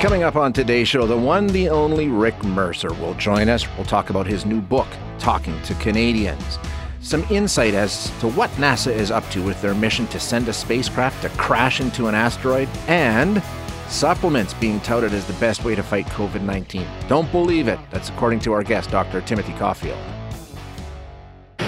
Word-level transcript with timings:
Coming 0.00 0.22
up 0.22 0.34
on 0.34 0.54
today's 0.54 0.88
show, 0.88 1.06
the 1.06 1.14
one, 1.14 1.46
the 1.48 1.68
only 1.68 2.08
Rick 2.08 2.42
Mercer 2.42 2.90
will 2.94 3.12
join 3.12 3.50
us. 3.50 3.66
We'll 3.76 3.84
talk 3.84 4.08
about 4.08 4.26
his 4.26 4.46
new 4.46 4.62
book, 4.62 4.86
Talking 5.18 5.60
to 5.64 5.74
Canadians. 5.74 6.58
Some 7.02 7.22
insight 7.24 7.74
as 7.74 8.10
to 8.20 8.28
what 8.30 8.48
NASA 8.52 8.90
is 8.90 9.10
up 9.10 9.28
to 9.28 9.42
with 9.42 9.60
their 9.60 9.74
mission 9.74 10.06
to 10.06 10.18
send 10.18 10.48
a 10.48 10.54
spacecraft 10.54 11.20
to 11.20 11.28
crash 11.36 11.82
into 11.82 12.06
an 12.06 12.14
asteroid, 12.14 12.66
and 12.88 13.42
supplements 13.88 14.54
being 14.54 14.80
touted 14.80 15.12
as 15.12 15.26
the 15.26 15.34
best 15.34 15.64
way 15.64 15.74
to 15.74 15.82
fight 15.82 16.06
COVID 16.06 16.40
19. 16.40 16.86
Don't 17.06 17.30
believe 17.30 17.68
it. 17.68 17.78
That's 17.90 18.08
according 18.08 18.40
to 18.40 18.52
our 18.52 18.62
guest, 18.62 18.90
Dr. 18.90 19.20
Timothy 19.20 19.52
Caulfield. 19.58 19.98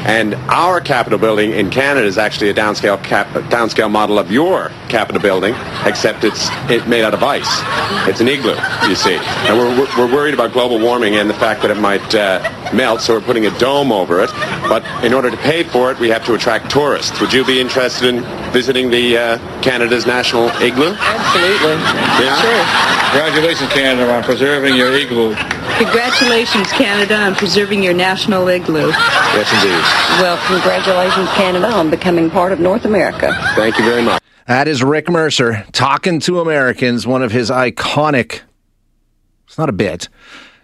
And 0.05 0.34
our 0.51 0.80
Capitol 0.80 1.19
building 1.19 1.52
in 1.52 1.70
Canada 1.70 2.06
is 2.06 2.19
actually 2.19 2.51
a 2.51 2.55
downscale 2.55 3.02
cap, 3.05 3.29
downscale 3.51 3.91
model 3.91 4.19
of 4.19 4.33
your 4.33 4.70
Capitol 4.89 5.22
building, 5.22 5.55
except 5.84 6.25
it's 6.25 6.48
it 6.69 6.89
made 6.89 7.05
out 7.05 7.14
of 7.14 7.22
ice. 7.22 7.48
It's 8.09 8.20
an 8.20 8.28
igloo, 8.28 8.56
you 8.89 8.94
see. 8.94 9.14
And 9.17 9.56
we're, 9.56 9.86
we're 9.97 10.12
worried 10.12 10.34
about 10.34 10.53
global 10.53 10.78
warming 10.78 11.17
and 11.17 11.31
the 11.31 11.34
fact 11.34 11.62
that 11.62 11.70
it 11.70 11.78
might 11.78 12.14
uh, 12.14 12.42
melt, 12.75 13.00
so 13.00 13.14
we're 13.14 13.25
putting 13.25 13.47
a 13.47 13.59
dome 13.59 13.92
over 13.92 14.20
it. 14.20 14.31
But 14.69 14.84
in 15.05 15.14
order 15.14 15.31
to 15.31 15.36
pay 15.36 15.62
for 15.62 15.92
it, 15.92 15.98
we 15.98 16.09
have 16.09 16.25
to 16.27 16.34
attract 16.34 16.70
tourists. 16.70 17.20
Would 17.20 17.33
you 17.33 17.44
be 17.44 17.61
interested 17.61 18.09
in 18.09 18.22
visiting 18.53 18.91
the 18.91 19.16
uh, 19.16 19.62
Canada's 19.62 20.06
national 20.06 20.48
igloo? 20.61 20.94
Absolutely. 20.98 21.77
Yeah? 22.19 22.41
Sure. 22.42 22.92
Congratulations, 23.12 23.70
Canada, 23.72 24.12
on 24.12 24.22
preserving 24.22 24.75
your 24.75 24.92
igloo. 24.92 25.34
Congratulations, 25.78 26.70
Canada, 26.72 27.16
on 27.16 27.34
preserving 27.34 27.83
your 27.83 27.94
national 27.94 28.48
igloo. 28.48 28.89
Yes, 28.89 29.53
indeed. 29.53 29.84
Well, 30.21 30.39
congratulations, 30.47 31.29
Canada, 31.31 31.69
on 31.73 31.91
becoming 31.91 32.31
part 32.31 32.53
of 32.53 32.61
North 32.61 32.85
America. 32.85 33.33
Thank 33.55 33.79
you 33.79 33.85
very 33.85 34.03
much. 34.03 34.23
That 34.47 34.69
is 34.69 34.83
Rick 34.83 35.09
Mercer 35.09 35.65
talking 35.73 36.21
to 36.21 36.41
Americans, 36.41 37.07
one 37.07 37.23
of 37.23 37.33
his 37.33 37.51
iconic, 37.51 38.41
it's 39.47 39.57
not 39.57 39.69
a 39.69 39.73
bit, 39.73 40.09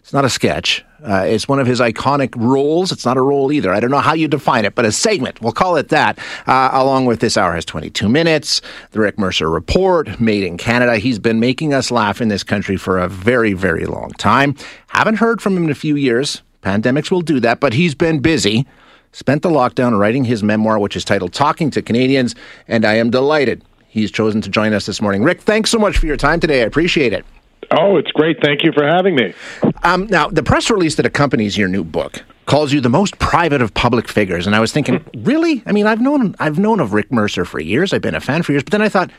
it's 0.00 0.12
not 0.12 0.24
a 0.24 0.30
sketch. 0.30 0.84
Uh, 1.02 1.24
it's 1.26 1.46
one 1.46 1.60
of 1.60 1.66
his 1.66 1.80
iconic 1.80 2.34
roles. 2.36 2.90
It's 2.90 3.04
not 3.04 3.16
a 3.16 3.22
role 3.22 3.52
either. 3.52 3.72
I 3.72 3.78
don't 3.78 3.90
know 3.90 4.00
how 4.00 4.14
you 4.14 4.26
define 4.26 4.64
it, 4.64 4.74
but 4.74 4.84
a 4.84 4.90
segment. 4.90 5.40
We'll 5.40 5.52
call 5.52 5.76
it 5.76 5.90
that. 5.90 6.18
Uh, 6.46 6.70
along 6.72 7.06
with 7.06 7.20
this 7.20 7.36
hour 7.36 7.54
has 7.54 7.64
22 7.64 8.08
minutes. 8.08 8.60
The 8.90 9.00
Rick 9.00 9.18
Mercer 9.18 9.48
Report, 9.48 10.20
made 10.20 10.42
in 10.42 10.56
Canada. 10.56 10.96
He's 10.96 11.18
been 11.18 11.38
making 11.38 11.72
us 11.72 11.90
laugh 11.90 12.20
in 12.20 12.28
this 12.28 12.42
country 12.42 12.76
for 12.76 12.98
a 12.98 13.08
very, 13.08 13.52
very 13.52 13.86
long 13.86 14.10
time. 14.18 14.56
Haven't 14.88 15.16
heard 15.16 15.40
from 15.40 15.56
him 15.56 15.64
in 15.64 15.70
a 15.70 15.74
few 15.74 15.94
years. 15.94 16.42
Pandemics 16.62 17.10
will 17.10 17.22
do 17.22 17.38
that, 17.40 17.60
but 17.60 17.74
he's 17.74 17.94
been 17.94 18.18
busy. 18.18 18.66
Spent 19.12 19.42
the 19.42 19.50
lockdown 19.50 19.98
writing 19.98 20.24
his 20.24 20.42
memoir, 20.42 20.78
which 20.78 20.96
is 20.96 21.04
titled 21.04 21.32
Talking 21.32 21.70
to 21.70 21.82
Canadians, 21.82 22.34
and 22.66 22.84
I 22.84 22.94
am 22.94 23.10
delighted 23.10 23.64
he's 23.88 24.10
chosen 24.10 24.40
to 24.42 24.48
join 24.48 24.72
us 24.72 24.86
this 24.86 25.00
morning. 25.00 25.22
Rick, 25.24 25.40
thanks 25.40 25.70
so 25.70 25.78
much 25.78 25.98
for 25.98 26.06
your 26.06 26.16
time 26.16 26.40
today. 26.40 26.62
I 26.62 26.66
appreciate 26.66 27.12
it. 27.12 27.24
Oh, 27.70 27.96
it's 27.96 28.10
great. 28.12 28.40
Thank 28.42 28.62
you 28.62 28.72
for 28.72 28.86
having 28.86 29.14
me. 29.14 29.34
Um, 29.82 30.06
now, 30.06 30.28
the 30.28 30.42
press 30.42 30.70
release 30.70 30.94
that 30.94 31.04
accompanies 31.04 31.58
your 31.58 31.68
new 31.68 31.84
book 31.84 32.22
calls 32.46 32.72
you 32.72 32.80
the 32.80 32.88
most 32.88 33.18
private 33.18 33.60
of 33.60 33.74
public 33.74 34.08
figures, 34.08 34.46
and 34.46 34.56
I 34.56 34.60
was 34.60 34.72
thinking, 34.72 35.04
really? 35.18 35.62
I 35.66 35.72
mean, 35.72 35.86
I've 35.86 36.00
known 36.00 36.34
I've 36.38 36.58
known 36.58 36.80
of 36.80 36.94
Rick 36.94 37.12
Mercer 37.12 37.44
for 37.44 37.60
years. 37.60 37.92
I've 37.92 38.00
been 38.00 38.14
a 38.14 38.20
fan 38.20 38.42
for 38.42 38.52
years, 38.52 38.62
but 38.62 38.72
then 38.72 38.82
I 38.82 38.88
thought, 38.88 39.10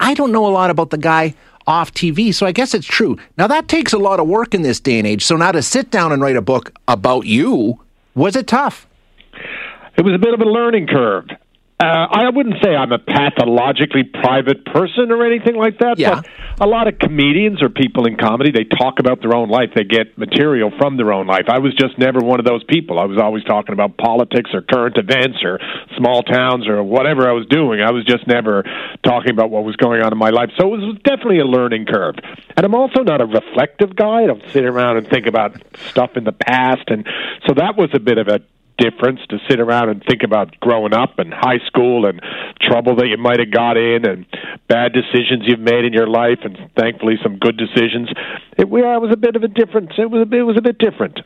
I 0.00 0.12
don't 0.14 0.32
know 0.32 0.46
a 0.46 0.52
lot 0.52 0.70
about 0.70 0.90
the 0.90 0.98
guy 0.98 1.34
off 1.66 1.94
TV, 1.94 2.34
so 2.34 2.44
I 2.44 2.52
guess 2.52 2.74
it's 2.74 2.86
true. 2.86 3.16
Now 3.38 3.46
that 3.46 3.68
takes 3.68 3.94
a 3.94 3.98
lot 3.98 4.20
of 4.20 4.26
work 4.26 4.54
in 4.54 4.62
this 4.62 4.80
day 4.80 4.98
and 4.98 5.06
age. 5.06 5.24
So 5.24 5.36
now 5.36 5.52
to 5.52 5.62
sit 5.62 5.90
down 5.90 6.12
and 6.12 6.20
write 6.20 6.36
a 6.36 6.42
book 6.42 6.72
about 6.88 7.24
you, 7.24 7.80
was 8.14 8.36
it 8.36 8.46
tough? 8.46 8.86
It 9.96 10.04
was 10.04 10.14
a 10.14 10.18
bit 10.18 10.34
of 10.34 10.40
a 10.40 10.44
learning 10.48 10.86
curve. 10.88 11.26
Uh, 11.82 11.86
I 11.86 12.30
wouldn't 12.30 12.62
say 12.62 12.70
I'm 12.74 12.92
a 12.92 13.00
pathologically 13.00 14.04
private 14.04 14.64
person 14.64 15.10
or 15.10 15.26
anything 15.26 15.56
like 15.56 15.78
that, 15.80 15.98
Yeah. 15.98 16.22
but 16.22 16.26
a 16.60 16.68
lot 16.68 16.86
of 16.86 17.00
comedians 17.00 17.60
or 17.62 17.68
people 17.68 18.06
in 18.06 18.16
comedy, 18.16 18.52
they 18.52 18.62
talk 18.62 19.00
about 19.00 19.20
their 19.20 19.34
own 19.34 19.48
life. 19.48 19.70
They 19.74 19.82
get 19.82 20.16
material 20.16 20.70
from 20.78 20.96
their 20.96 21.12
own 21.12 21.26
life. 21.26 21.46
I 21.48 21.58
was 21.58 21.74
just 21.74 21.98
never 21.98 22.20
one 22.20 22.38
of 22.38 22.46
those 22.46 22.62
people. 22.64 23.00
I 23.00 23.04
was 23.06 23.18
always 23.18 23.42
talking 23.42 23.72
about 23.72 23.96
politics 23.98 24.50
or 24.54 24.62
current 24.62 24.96
events 24.96 25.38
or 25.42 25.58
small 25.96 26.22
towns 26.22 26.68
or 26.68 26.80
whatever 26.84 27.28
I 27.28 27.32
was 27.32 27.44
doing. 27.46 27.80
I 27.82 27.90
was 27.90 28.04
just 28.04 28.24
never 28.28 28.62
talking 29.02 29.32
about 29.32 29.50
what 29.50 29.64
was 29.64 29.74
going 29.74 30.00
on 30.00 30.12
in 30.12 30.18
my 30.18 30.30
life. 30.30 30.50
So 30.56 30.72
it 30.74 30.78
was 30.78 30.96
definitely 31.04 31.40
a 31.40 31.44
learning 31.44 31.86
curve. 31.86 32.14
And 32.56 32.64
I'm 32.64 32.74
also 32.76 33.02
not 33.02 33.20
a 33.20 33.26
reflective 33.26 33.96
guy. 33.96 34.22
I 34.22 34.26
don't 34.26 34.42
sit 34.52 34.64
around 34.64 34.98
and 34.98 35.08
think 35.08 35.26
about 35.26 35.60
stuff 35.90 36.16
in 36.16 36.22
the 36.22 36.32
past. 36.32 36.84
And 36.86 37.04
so 37.48 37.54
that 37.54 37.76
was 37.76 37.90
a 37.94 38.00
bit 38.00 38.18
of 38.18 38.28
a 38.28 38.40
difference 38.78 39.20
to 39.28 39.38
sit 39.48 39.60
around 39.60 39.88
and 39.88 40.02
think 40.08 40.22
about 40.22 40.58
growing 40.60 40.92
up 40.94 41.18
and 41.18 41.32
high 41.32 41.58
school 41.66 42.06
and 42.06 42.20
trouble 42.60 42.96
that 42.96 43.06
you 43.06 43.16
might 43.16 43.38
have 43.38 43.50
got 43.50 43.76
in 43.76 44.04
and 44.04 44.26
bad 44.68 44.92
decisions 44.92 45.44
you've 45.46 45.60
made 45.60 45.84
in 45.84 45.92
your 45.92 46.06
life 46.06 46.38
and 46.42 46.58
thankfully 46.76 47.16
some 47.22 47.38
good 47.38 47.56
decisions. 47.56 48.08
It, 48.56 48.68
yeah, 48.68 48.96
it 48.96 49.00
was 49.00 49.12
a 49.12 49.16
bit 49.16 49.36
of 49.36 49.42
a 49.42 49.48
difference. 49.48 49.92
It 49.98 50.10
was 50.10 50.26
a 50.26 50.36
it 50.36 50.42
was 50.42 50.56
a 50.56 50.62
bit 50.62 50.78
different. 50.78 51.20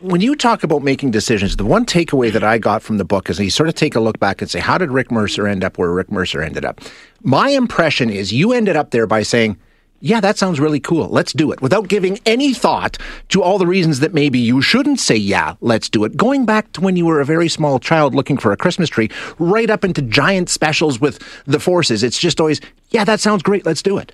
When 0.00 0.20
you 0.20 0.36
talk 0.36 0.62
about 0.62 0.82
making 0.82 1.10
decisions, 1.10 1.56
the 1.56 1.64
one 1.64 1.86
takeaway 1.86 2.30
that 2.32 2.44
I 2.44 2.58
got 2.58 2.82
from 2.82 2.98
the 2.98 3.04
book 3.04 3.30
is 3.30 3.40
you 3.40 3.50
sort 3.50 3.68
of 3.68 3.74
take 3.74 3.94
a 3.94 4.00
look 4.00 4.18
back 4.20 4.40
and 4.40 4.50
say, 4.50 4.60
how 4.60 4.78
did 4.78 4.90
Rick 4.90 5.10
Mercer 5.10 5.46
end 5.46 5.64
up 5.64 5.78
where 5.78 5.90
Rick 5.90 6.12
Mercer 6.12 6.42
ended 6.42 6.64
up? 6.64 6.80
My 7.22 7.48
impression 7.48 8.10
is 8.10 8.32
you 8.32 8.52
ended 8.52 8.76
up 8.76 8.90
there 8.90 9.06
by 9.06 9.22
saying, 9.22 9.58
yeah, 10.00 10.20
that 10.20 10.38
sounds 10.38 10.60
really 10.60 10.80
cool. 10.80 11.08
Let's 11.08 11.32
do 11.32 11.52
it. 11.52 11.60
Without 11.60 11.88
giving 11.88 12.18
any 12.26 12.52
thought 12.52 12.98
to 13.30 13.42
all 13.42 13.58
the 13.58 13.66
reasons 13.66 14.00
that 14.00 14.14
maybe 14.14 14.38
you 14.38 14.60
shouldn't 14.60 15.00
say, 15.00 15.16
yeah, 15.16 15.54
let's 15.60 15.88
do 15.88 16.04
it. 16.04 16.16
Going 16.16 16.44
back 16.44 16.70
to 16.72 16.80
when 16.80 16.96
you 16.96 17.06
were 17.06 17.20
a 17.20 17.24
very 17.24 17.48
small 17.48 17.78
child 17.78 18.14
looking 18.14 18.36
for 18.36 18.52
a 18.52 18.56
Christmas 18.56 18.88
tree, 18.88 19.10
right 19.38 19.70
up 19.70 19.84
into 19.84 20.02
giant 20.02 20.48
specials 20.48 21.00
with 21.00 21.18
the 21.46 21.60
forces. 21.60 22.02
It's 22.02 22.18
just 22.18 22.40
always, 22.40 22.60
yeah, 22.90 23.04
that 23.04 23.20
sounds 23.20 23.42
great. 23.42 23.64
Let's 23.64 23.82
do 23.82 23.98
it. 23.98 24.12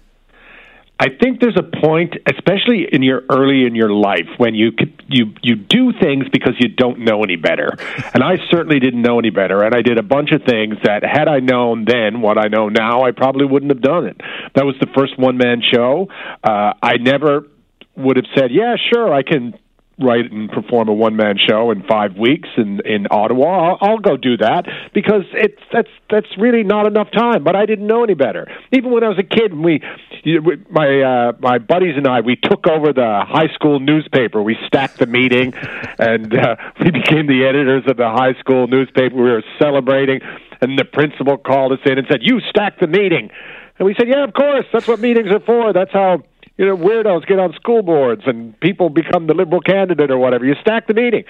I 0.98 1.08
think 1.08 1.40
there's 1.40 1.58
a 1.58 1.64
point, 1.64 2.14
especially 2.32 2.86
in 2.90 3.02
your 3.02 3.22
early 3.28 3.66
in 3.66 3.74
your 3.74 3.90
life, 3.90 4.28
when 4.36 4.54
you 4.54 4.70
you 5.08 5.34
you 5.42 5.56
do 5.56 5.92
things 6.00 6.26
because 6.32 6.54
you 6.60 6.68
don't 6.68 7.00
know 7.00 7.24
any 7.24 7.36
better. 7.36 7.76
And 8.14 8.22
I 8.22 8.36
certainly 8.50 8.78
didn't 8.78 9.02
know 9.02 9.18
any 9.18 9.30
better, 9.30 9.62
and 9.64 9.74
I 9.74 9.82
did 9.82 9.98
a 9.98 10.02
bunch 10.02 10.30
of 10.30 10.44
things 10.44 10.76
that 10.84 11.02
had 11.02 11.26
I 11.26 11.40
known 11.40 11.86
then 11.86 12.20
what 12.20 12.38
I 12.38 12.46
know 12.48 12.68
now, 12.68 13.02
I 13.02 13.10
probably 13.10 13.46
wouldn't 13.46 13.72
have 13.72 13.82
done 13.82 14.06
it. 14.06 14.20
That 14.54 14.64
was 14.64 14.76
the 14.80 14.86
first 14.94 15.18
one 15.18 15.38
man 15.38 15.60
show. 15.60 16.08
Uh, 16.44 16.74
I 16.80 16.98
never 16.98 17.48
would 17.96 18.16
have 18.16 18.26
said, 18.36 18.52
"Yeah, 18.52 18.76
sure, 18.92 19.12
I 19.12 19.22
can." 19.22 19.54
Write 20.02 20.30
and 20.32 20.50
perform 20.50 20.88
a 20.88 20.92
one 20.92 21.16
man 21.16 21.36
show 21.38 21.70
in 21.70 21.82
five 21.84 22.16
weeks 22.16 22.48
in 22.56 22.80
in 22.84 23.06
Ottawa. 23.10 23.46
I'll, 23.74 23.78
I'll 23.80 23.98
go 23.98 24.16
do 24.16 24.36
that 24.38 24.66
because 24.92 25.22
it's 25.32 25.60
that's 25.72 25.88
that's 26.10 26.26
really 26.38 26.62
not 26.64 26.86
enough 26.86 27.10
time. 27.12 27.44
But 27.44 27.54
I 27.56 27.66
didn't 27.66 27.86
know 27.86 28.02
any 28.02 28.14
better. 28.14 28.46
Even 28.72 28.90
when 28.90 29.04
I 29.04 29.08
was 29.08 29.18
a 29.18 29.22
kid, 29.22 29.54
we, 29.54 29.80
we- 30.24 30.56
my 30.70 31.00
uh, 31.00 31.32
my 31.40 31.58
buddies 31.58 31.94
and 31.96 32.06
I, 32.06 32.20
we 32.20 32.36
took 32.36 32.66
over 32.66 32.92
the 32.92 33.22
high 33.26 33.48
school 33.54 33.78
newspaper. 33.80 34.42
We 34.42 34.56
stacked 34.66 34.98
the 34.98 35.06
meeting, 35.06 35.54
and 35.98 36.34
uh, 36.34 36.56
we 36.80 36.90
became 36.90 37.26
the 37.26 37.44
editors 37.48 37.84
of 37.86 37.96
the 37.96 38.08
high 38.10 38.34
school 38.40 38.66
newspaper. 38.66 39.14
We 39.14 39.22
were 39.30 39.44
celebrating, 39.60 40.20
and 40.60 40.78
the 40.78 40.84
principal 40.84 41.38
called 41.38 41.72
us 41.72 41.78
in 41.86 41.98
and 41.98 42.06
said, 42.10 42.20
"You 42.22 42.40
stacked 42.50 42.80
the 42.80 42.86
meeting," 42.88 43.30
and 43.78 43.86
we 43.86 43.94
said, 43.98 44.08
"Yeah, 44.08 44.24
of 44.24 44.32
course. 44.34 44.66
That's 44.72 44.88
what 44.88 45.00
meetings 45.00 45.28
are 45.30 45.40
for. 45.40 45.72
That's 45.72 45.92
how." 45.92 46.22
You 46.56 46.66
know, 46.66 46.76
weirdos 46.76 47.26
get 47.26 47.38
on 47.38 47.52
school 47.54 47.82
boards 47.82 48.22
and 48.26 48.58
people 48.60 48.90
become 48.90 49.26
the 49.26 49.34
liberal 49.34 49.60
candidate 49.60 50.10
or 50.10 50.18
whatever. 50.18 50.44
You 50.44 50.54
stack 50.60 50.86
the 50.86 50.94
meeting. 50.94 51.24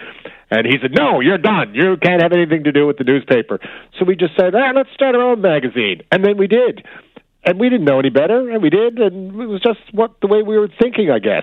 And 0.50 0.66
he 0.66 0.76
said, 0.82 0.92
No, 0.92 1.20
you're 1.20 1.38
done. 1.38 1.74
You 1.74 1.96
can't 1.96 2.22
have 2.22 2.32
anything 2.32 2.64
to 2.64 2.72
do 2.72 2.86
with 2.86 2.98
the 2.98 3.04
newspaper. 3.04 3.58
So 3.98 4.04
we 4.04 4.16
just 4.16 4.36
said, 4.36 4.54
ah, 4.54 4.72
let's 4.74 4.90
start 4.92 5.14
our 5.14 5.22
own 5.22 5.40
magazine. 5.40 6.02
And 6.10 6.24
then 6.24 6.36
we 6.36 6.46
did. 6.46 6.84
And 7.44 7.58
we 7.58 7.68
didn't 7.68 7.86
know 7.86 7.98
any 7.98 8.10
better, 8.10 8.50
and 8.50 8.62
we 8.62 8.70
did, 8.70 9.00
and 9.00 9.40
it 9.40 9.46
was 9.46 9.60
just 9.60 9.80
what 9.90 10.12
the 10.20 10.28
way 10.28 10.44
we 10.44 10.56
were 10.56 10.68
thinking, 10.80 11.10
I 11.10 11.18
guess. 11.18 11.42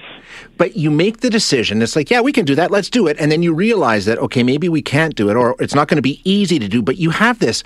But 0.56 0.78
you 0.78 0.90
make 0.92 1.20
the 1.20 1.30
decision. 1.30 1.82
It's 1.82 1.94
like, 1.94 2.10
yeah, 2.10 2.22
we 2.22 2.32
can 2.32 2.46
do 2.46 2.56
that. 2.56 2.72
Let's 2.72 2.90
do 2.90 3.06
it. 3.08 3.18
And 3.20 3.30
then 3.30 3.44
you 3.44 3.54
realize 3.54 4.06
that, 4.06 4.18
okay, 4.20 4.42
maybe 4.42 4.70
we 4.70 4.82
can't 4.82 5.14
do 5.16 5.30
it, 5.30 5.36
or 5.36 5.58
it's 5.60 5.76
not 5.76 5.90
going 5.90 5.98
to 5.98 6.02
be 6.02 6.22
easy 6.24 6.58
to 6.58 6.70
do. 6.70 6.82
But 6.82 6.98
you 7.00 7.10
have 7.10 7.40
this. 7.40 7.64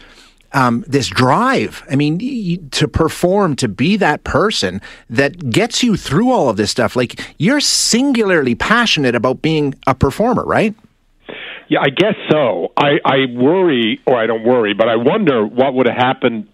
Um, 0.53 0.83
this 0.87 1.07
drive, 1.07 1.83
I 1.89 1.95
mean, 1.95 2.69
to 2.69 2.87
perform, 2.87 3.55
to 3.55 3.67
be 3.67 3.97
that 3.97 4.23
person 4.23 4.81
that 5.09 5.49
gets 5.49 5.81
you 5.81 5.97
through 5.97 6.31
all 6.31 6.47
of 6.47 6.57
this 6.57 6.69
stuff. 6.69 6.95
Like, 6.95 7.19
you're 7.39 7.59
singularly 7.59 8.53
passionate 8.53 9.15
about 9.15 9.41
being 9.41 9.73
a 9.87 9.95
performer, 9.95 10.43
right? 10.43 10.75
Yeah, 11.69 11.79
I 11.81 11.89
guess 11.89 12.15
so. 12.29 12.71
I, 12.77 12.99
I 13.03 13.17
worry, 13.31 13.99
or 14.05 14.15
I 14.15 14.27
don't 14.27 14.43
worry, 14.43 14.73
but 14.73 14.87
I 14.87 14.95
wonder 14.95 15.43
what 15.45 15.73
would 15.73 15.87
have 15.87 15.97
happened 15.97 16.47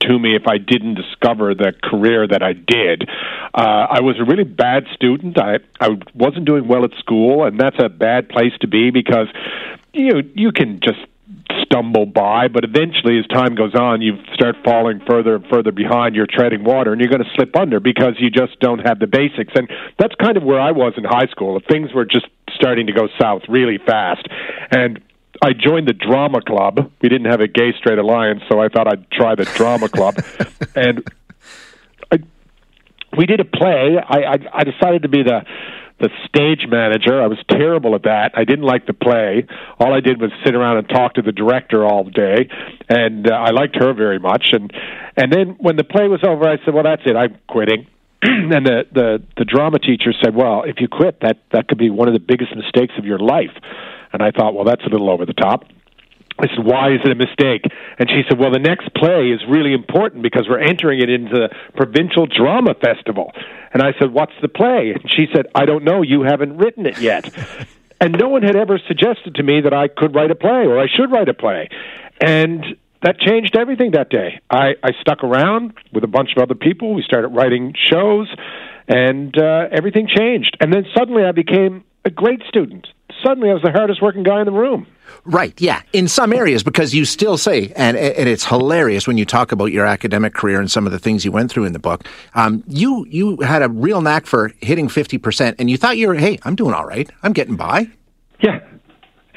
to 0.00 0.18
me 0.18 0.36
if 0.36 0.46
I 0.46 0.58
didn't 0.58 0.94
discover 0.94 1.54
the 1.54 1.72
career 1.82 2.26
that 2.26 2.42
I 2.42 2.52
did. 2.52 3.08
Uh, 3.54 3.86
I 3.90 4.00
was 4.00 4.16
a 4.18 4.24
really 4.24 4.44
bad 4.44 4.84
student. 4.94 5.38
I 5.38 5.58
I 5.80 5.90
wasn't 6.14 6.44
doing 6.46 6.68
well 6.68 6.84
at 6.84 6.92
school, 6.98 7.44
and 7.44 7.58
that's 7.58 7.76
a 7.78 7.88
bad 7.88 8.28
place 8.28 8.52
to 8.60 8.68
be 8.68 8.90
because 8.90 9.28
you 9.92 10.22
you 10.34 10.52
can 10.52 10.80
just 10.82 10.98
stumble 11.62 12.06
by, 12.06 12.48
but 12.48 12.64
eventually, 12.64 13.18
as 13.18 13.26
time 13.26 13.54
goes 13.54 13.74
on, 13.74 14.02
you 14.02 14.16
start 14.34 14.56
falling 14.64 15.00
further 15.08 15.36
and 15.36 15.44
further 15.46 15.72
behind. 15.72 16.14
You're 16.14 16.26
treading 16.26 16.64
water, 16.64 16.92
and 16.92 17.00
you're 17.00 17.10
going 17.10 17.24
to 17.24 17.30
slip 17.34 17.56
under 17.56 17.80
because 17.80 18.14
you 18.18 18.30
just 18.30 18.58
don't 18.60 18.80
have 18.80 18.98
the 18.98 19.06
basics. 19.06 19.52
And 19.54 19.68
that's 19.98 20.14
kind 20.16 20.36
of 20.36 20.42
where 20.42 20.60
I 20.60 20.72
was 20.72 20.94
in 20.96 21.04
high 21.04 21.26
school. 21.30 21.60
Things 21.70 21.92
were 21.94 22.04
just 22.04 22.26
starting 22.54 22.86
to 22.86 22.92
go 22.92 23.08
south 23.20 23.42
really 23.48 23.78
fast, 23.78 24.26
and 24.70 25.00
I 25.42 25.52
joined 25.52 25.88
the 25.88 25.92
drama 25.92 26.40
club. 26.40 26.90
We 27.02 27.08
didn't 27.08 27.30
have 27.30 27.40
a 27.40 27.48
gay 27.48 27.72
straight 27.78 27.98
alliance, 27.98 28.42
so 28.48 28.60
I 28.60 28.68
thought 28.68 28.86
I'd 28.86 29.10
try 29.10 29.34
the 29.34 29.44
drama 29.44 29.88
club, 29.88 30.16
and 30.76 31.02
I, 32.10 32.18
we 33.16 33.26
did 33.26 33.40
a 33.40 33.44
play. 33.44 33.96
I, 33.98 34.18
I 34.18 34.38
I 34.52 34.64
decided 34.64 35.02
to 35.02 35.08
be 35.08 35.22
the 35.22 35.44
the 36.00 36.10
stage 36.26 36.66
manager. 36.68 37.22
I 37.22 37.28
was 37.28 37.38
terrible 37.48 37.94
at 37.94 38.02
that. 38.02 38.32
I 38.34 38.44
didn't 38.44 38.64
like 38.64 38.86
the 38.86 38.92
play. 38.92 39.46
All 39.78 39.94
I 39.94 40.00
did 40.00 40.20
was 40.20 40.30
sit 40.44 40.54
around 40.54 40.78
and 40.78 40.88
talk 40.88 41.14
to 41.14 41.22
the 41.22 41.32
director 41.32 41.84
all 41.84 42.04
day, 42.04 42.48
and 42.88 43.30
uh, 43.30 43.34
I 43.34 43.50
liked 43.50 43.76
her 43.76 43.92
very 43.94 44.18
much. 44.18 44.48
And 44.52 44.72
and 45.16 45.32
then 45.32 45.56
when 45.60 45.76
the 45.76 45.84
play 45.84 46.08
was 46.08 46.20
over, 46.26 46.48
I 46.48 46.56
said, 46.64 46.74
"Well, 46.74 46.84
that's 46.84 47.02
it. 47.06 47.16
I'm 47.16 47.38
quitting." 47.48 47.86
and 48.22 48.66
the 48.66 48.84
the 48.92 49.22
the 49.36 49.44
drama 49.44 49.78
teacher 49.78 50.12
said, 50.22 50.34
"Well, 50.34 50.64
if 50.64 50.76
you 50.80 50.88
quit, 50.88 51.20
that 51.20 51.38
that 51.52 51.68
could 51.68 51.78
be 51.78 51.90
one 51.90 52.08
of 52.08 52.14
the 52.14 52.20
biggest 52.20 52.54
mistakes 52.56 52.94
of 52.98 53.04
your 53.04 53.18
life." 53.18 53.54
And 54.12 54.22
I 54.22 54.30
thought, 54.30 54.54
"Well, 54.54 54.64
that's 54.64 54.84
a 54.84 54.88
little 54.88 55.10
over 55.10 55.26
the 55.26 55.34
top." 55.34 55.64
I 56.38 56.48
said, 56.48 56.64
"Why 56.64 56.92
is 56.92 57.00
it 57.04 57.12
a 57.12 57.14
mistake?" 57.14 57.62
And 57.98 58.10
she 58.10 58.22
said, 58.28 58.38
"Well, 58.38 58.50
the 58.50 58.58
next 58.58 58.92
play 58.94 59.30
is 59.30 59.40
really 59.48 59.72
important 59.72 60.22
because 60.22 60.46
we're 60.48 60.58
entering 60.58 61.00
it 61.00 61.10
into 61.10 61.34
the 61.34 61.48
provincial 61.76 62.26
drama 62.26 62.74
festival." 62.74 63.32
And 63.74 63.82
I 63.82 63.92
said, 63.98 64.12
"What's 64.12 64.32
the 64.40 64.48
play?" 64.48 64.92
And 64.94 65.10
she 65.10 65.26
said, 65.34 65.46
"I 65.54 65.66
don't 65.66 65.84
know. 65.84 66.02
You 66.02 66.22
haven't 66.22 66.56
written 66.56 66.86
it 66.86 66.98
yet." 66.98 67.30
and 68.00 68.16
no 68.18 68.28
one 68.28 68.42
had 68.42 68.56
ever 68.56 68.78
suggested 68.88 69.34
to 69.34 69.42
me 69.42 69.60
that 69.60 69.74
I 69.74 69.88
could 69.88 70.14
write 70.14 70.30
a 70.30 70.34
play 70.34 70.64
or 70.66 70.78
I 70.78 70.86
should 70.86 71.10
write 71.10 71.28
a 71.28 71.34
play. 71.34 71.68
And 72.20 72.64
that 73.02 73.18
changed 73.18 73.54
everything 73.54 73.90
that 73.90 74.08
day. 74.08 74.40
I, 74.48 74.76
I 74.82 74.92
stuck 75.00 75.22
around 75.22 75.74
with 75.92 76.04
a 76.04 76.08
bunch 76.08 76.30
of 76.34 76.42
other 76.42 76.54
people. 76.54 76.94
We 76.94 77.02
started 77.02 77.28
writing 77.28 77.74
shows, 77.90 78.34
and 78.88 79.36
uh, 79.36 79.68
everything 79.70 80.08
changed. 80.08 80.56
And 80.60 80.72
then 80.72 80.86
suddenly 80.96 81.24
I 81.24 81.32
became 81.32 81.84
a 82.04 82.10
great 82.10 82.40
student. 82.48 82.86
Suddenly 83.24 83.50
I 83.50 83.54
was 83.54 83.62
the 83.62 83.72
hardest 83.72 84.00
working 84.00 84.22
guy 84.22 84.40
in 84.40 84.46
the 84.46 84.52
room. 84.52 84.86
Right, 85.24 85.58
yeah. 85.60 85.82
In 85.92 86.06
some 86.08 86.32
areas, 86.32 86.62
because 86.62 86.94
you 86.94 87.04
still 87.04 87.38
say, 87.38 87.72
and, 87.76 87.96
and 87.96 88.28
it's 88.28 88.44
hilarious 88.44 89.06
when 89.06 89.16
you 89.16 89.24
talk 89.24 89.52
about 89.52 89.66
your 89.72 89.86
academic 89.86 90.34
career 90.34 90.60
and 90.60 90.70
some 90.70 90.84
of 90.84 90.92
the 90.92 90.98
things 90.98 91.24
you 91.24 91.32
went 91.32 91.50
through 91.50 91.64
in 91.64 91.72
the 91.72 91.78
book. 91.78 92.04
Um, 92.34 92.62
you 92.68 93.06
you 93.08 93.40
had 93.40 93.62
a 93.62 93.68
real 93.68 94.02
knack 94.02 94.26
for 94.26 94.52
hitting 94.60 94.88
fifty 94.88 95.16
percent, 95.16 95.56
and 95.58 95.70
you 95.70 95.78
thought 95.78 95.96
you 95.96 96.08
were, 96.08 96.14
hey, 96.14 96.38
I'm 96.42 96.54
doing 96.54 96.74
all 96.74 96.84
right, 96.84 97.10
I'm 97.22 97.32
getting 97.32 97.56
by. 97.56 97.88
Yeah, 98.40 98.60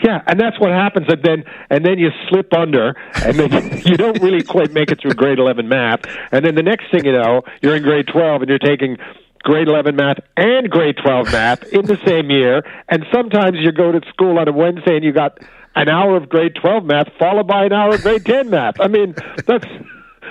yeah, 0.03 0.21
and 0.27 0.39
that's 0.39 0.59
what 0.59 0.71
happens, 0.71 1.07
and 1.09 1.23
then 1.23 1.43
and 1.69 1.85
then 1.85 1.99
you 1.99 2.09
slip 2.29 2.53
under, 2.53 2.95
and 3.23 3.39
then 3.39 3.81
you 3.85 3.95
don't 3.95 4.21
really 4.21 4.43
quite 4.43 4.73
make 4.73 4.91
it 4.91 4.99
through 5.01 5.13
grade 5.13 5.39
eleven 5.39 5.69
math, 5.69 6.01
and 6.31 6.45
then 6.45 6.55
the 6.55 6.63
next 6.63 6.91
thing 6.91 7.05
you 7.05 7.13
know, 7.13 7.43
you're 7.61 7.75
in 7.75 7.83
grade 7.83 8.07
twelve, 8.07 8.41
and 8.41 8.49
you're 8.49 8.59
taking 8.59 8.97
grade 9.43 9.67
11 9.67 9.95
math 9.95 10.17
and 10.35 10.69
grade 10.69 10.97
12 10.97 11.31
math 11.31 11.63
in 11.71 11.85
the 11.85 11.97
same 12.05 12.29
year 12.29 12.63
and 12.89 13.05
sometimes 13.13 13.55
you 13.59 13.71
go 13.71 13.91
to 13.91 14.01
school 14.09 14.37
on 14.39 14.47
a 14.47 14.51
wednesday 14.51 14.95
and 14.95 15.05
you 15.05 15.13
got 15.13 15.37
an 15.81 15.89
hour 15.89 16.17
of 16.17 16.29
grade 16.29 16.55
12 16.55 16.85
math 16.85 17.07
followed 17.19 17.47
by 17.47 17.65
an 17.65 17.73
hour 17.73 17.95
of 17.95 18.01
grade 18.01 18.25
10 18.25 18.49
math. 18.49 18.79
I 18.79 18.87
mean, 18.87 19.15
that's 19.45 19.67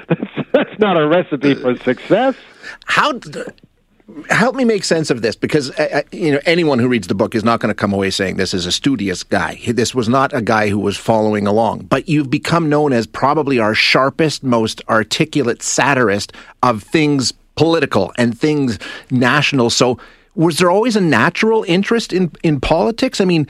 that's, 0.09 0.31
that's 0.53 0.79
not 0.79 0.97
a 0.97 1.07
recipe 1.07 1.55
for 1.55 1.77
success. 1.77 2.35
How 2.85 3.13
help 4.31 4.55
me 4.55 4.65
make 4.65 4.85
sense 4.85 5.11
of 5.11 5.23
this 5.23 5.35
because 5.35 5.71
uh, 5.79 5.89
uh, 5.93 6.03
you 6.13 6.33
know 6.33 6.41
anyone 6.47 6.79
who 6.79 6.89
reads 6.89 7.09
the 7.09 7.15
book 7.15 7.35
is 7.35 7.43
not 7.43 7.59
going 7.61 7.71
to 7.71 7.75
come 7.75 7.93
away 7.93 8.11
saying 8.11 8.37
this 8.37 8.55
is 8.55 8.67
a 8.67 8.73
studious 8.73 9.23
guy. 9.23 9.61
This 9.67 9.95
was 9.95 10.09
not 10.09 10.33
a 10.33 10.43
guy 10.43 10.69
who 10.69 10.79
was 10.79 10.97
following 10.97 11.47
along, 11.47 11.87
but 11.87 12.09
you've 12.09 12.31
become 12.31 12.69
known 12.69 12.93
as 12.93 13.07
probably 13.07 13.59
our 13.59 13.75
sharpest, 13.75 14.45
most 14.45 14.81
articulate 14.89 15.63
satirist 15.63 16.33
of 16.63 16.83
things 16.83 17.33
political 17.57 18.13
and 18.17 18.39
things 18.39 18.79
national. 19.11 19.71
So 19.71 19.99
was 20.35 20.59
there 20.59 20.71
always 20.71 20.97
a 20.97 21.01
natural 21.01 21.65
interest 21.67 22.13
in 22.13 22.31
in 22.43 22.61
politics? 22.61 23.21
I 23.21 23.25
mean, 23.25 23.49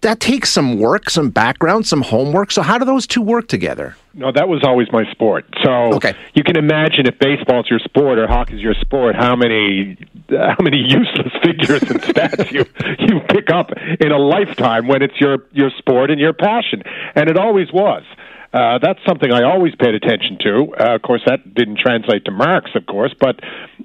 that 0.00 0.20
takes 0.20 0.50
some 0.50 0.78
work, 0.78 1.10
some 1.10 1.30
background, 1.30 1.86
some 1.86 2.02
homework. 2.02 2.52
So 2.52 2.62
how 2.62 2.78
do 2.78 2.84
those 2.84 3.06
two 3.06 3.20
work 3.20 3.48
together? 3.48 3.96
No, 4.14 4.30
that 4.30 4.48
was 4.48 4.62
always 4.62 4.90
my 4.92 5.10
sport. 5.10 5.44
So 5.62 5.94
okay. 5.94 6.14
you 6.34 6.44
can 6.44 6.56
imagine 6.56 7.06
if 7.06 7.18
baseball's 7.18 7.68
your 7.68 7.80
sport 7.80 8.18
or 8.18 8.28
hockey's 8.28 8.60
your 8.60 8.74
sport, 8.74 9.16
how 9.16 9.34
many 9.34 9.98
how 10.30 10.56
many 10.60 10.78
useless 10.88 11.32
figures 11.42 11.82
and 11.82 12.00
stats 12.00 12.52
you 12.52 12.64
you 12.98 13.20
pick 13.28 13.50
up 13.50 13.72
in 14.00 14.12
a 14.12 14.18
lifetime 14.18 14.86
when 14.86 15.02
it's 15.02 15.20
your 15.20 15.38
your 15.52 15.70
sport 15.78 16.10
and 16.10 16.20
your 16.20 16.32
passion, 16.32 16.82
and 17.14 17.28
it 17.28 17.36
always 17.36 17.72
was. 17.72 18.04
Uh, 18.52 18.78
that's 18.78 19.00
something 19.04 19.32
I 19.32 19.42
always 19.42 19.74
paid 19.74 19.94
attention 19.94 20.38
to. 20.42 20.74
Uh, 20.78 20.94
of 20.94 21.02
course, 21.02 21.20
that 21.26 21.54
didn't 21.54 21.78
translate 21.78 22.24
to 22.24 22.30
marks, 22.30 22.70
of 22.74 22.86
course, 22.86 23.14
but 23.18 23.40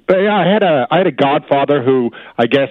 uh, 0.08 0.16
yeah, 0.16 0.34
I 0.34 0.46
had 0.46 0.62
a 0.62 0.86
I 0.90 0.98
had 0.98 1.06
a 1.08 1.12
godfather 1.12 1.82
who 1.82 2.10
I 2.38 2.46
guess 2.46 2.70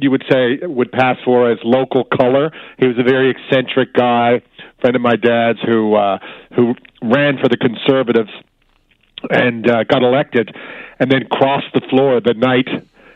you 0.00 0.10
would 0.10 0.24
say 0.30 0.58
would 0.62 0.92
pass 0.92 1.16
for 1.24 1.50
as 1.50 1.58
local 1.64 2.04
color. 2.04 2.50
He 2.78 2.86
was 2.86 2.98
a 2.98 3.02
very 3.02 3.30
eccentric 3.30 3.92
guy, 3.94 4.42
friend 4.80 4.96
of 4.96 5.02
my 5.02 5.16
dad's 5.16 5.60
who 5.66 5.94
uh, 5.94 6.18
who 6.54 6.74
ran 7.02 7.38
for 7.38 7.48
the 7.48 7.56
Conservatives 7.56 8.30
and 9.30 9.68
uh, 9.68 9.84
got 9.84 10.02
elected, 10.02 10.54
and 10.98 11.10
then 11.10 11.26
crossed 11.30 11.72
the 11.74 11.80
floor 11.88 12.20
the 12.20 12.34
night 12.34 12.68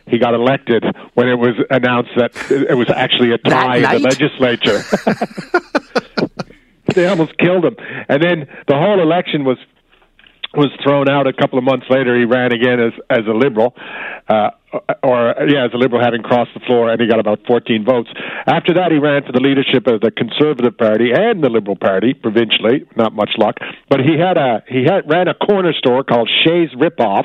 he 0.06 0.18
got 0.18 0.34
elected 0.34 0.84
when 1.14 1.28
it 1.28 1.36
was 1.36 1.54
announced 1.70 2.10
that 2.16 2.32
it 2.50 2.76
was 2.76 2.90
actually 2.90 3.32
a 3.32 3.38
tie 3.38 3.76
in 3.76 3.82
the 3.82 3.98
legislature. 4.00 4.82
they 6.94 7.06
almost 7.06 7.36
killed 7.38 7.64
him, 7.64 7.76
and 8.08 8.22
then 8.22 8.48
the 8.66 8.74
whole 8.74 9.00
election 9.00 9.44
was 9.44 9.58
was 10.54 10.70
thrown 10.82 11.08
out 11.08 11.26
a 11.26 11.32
couple 11.32 11.58
of 11.58 11.64
months 11.64 11.86
later. 11.88 12.18
He 12.18 12.24
ran 12.24 12.52
again 12.52 12.80
as 12.80 12.92
as 13.08 13.26
a 13.26 13.32
liberal, 13.32 13.74
uh, 14.28 14.50
or 15.02 15.34
yeah, 15.48 15.64
as 15.64 15.72
a 15.72 15.78
liberal, 15.78 16.02
having 16.02 16.22
crossed 16.22 16.52
the 16.54 16.60
floor, 16.60 16.90
and 16.90 17.00
he 17.00 17.06
got 17.06 17.20
about 17.20 17.40
14 17.46 17.84
votes. 17.84 18.10
After 18.46 18.74
that, 18.74 18.92
he 18.92 18.98
ran 18.98 19.24
for 19.24 19.32
the 19.32 19.40
leadership 19.40 19.86
of 19.86 20.00
the 20.00 20.10
Conservative 20.10 20.76
Party 20.76 21.10
and 21.12 21.42
the 21.42 21.48
Liberal 21.48 21.76
Party 21.76 22.12
provincially. 22.14 22.86
Not 22.96 23.14
much 23.14 23.30
luck, 23.38 23.56
but 23.88 24.00
he 24.00 24.18
had 24.18 24.36
a 24.36 24.62
he 24.68 24.84
had 24.84 25.08
ran 25.08 25.28
a 25.28 25.34
corner 25.34 25.72
store 25.72 26.04
called 26.04 26.30
Shay's 26.44 26.70
Ripoff, 26.76 27.24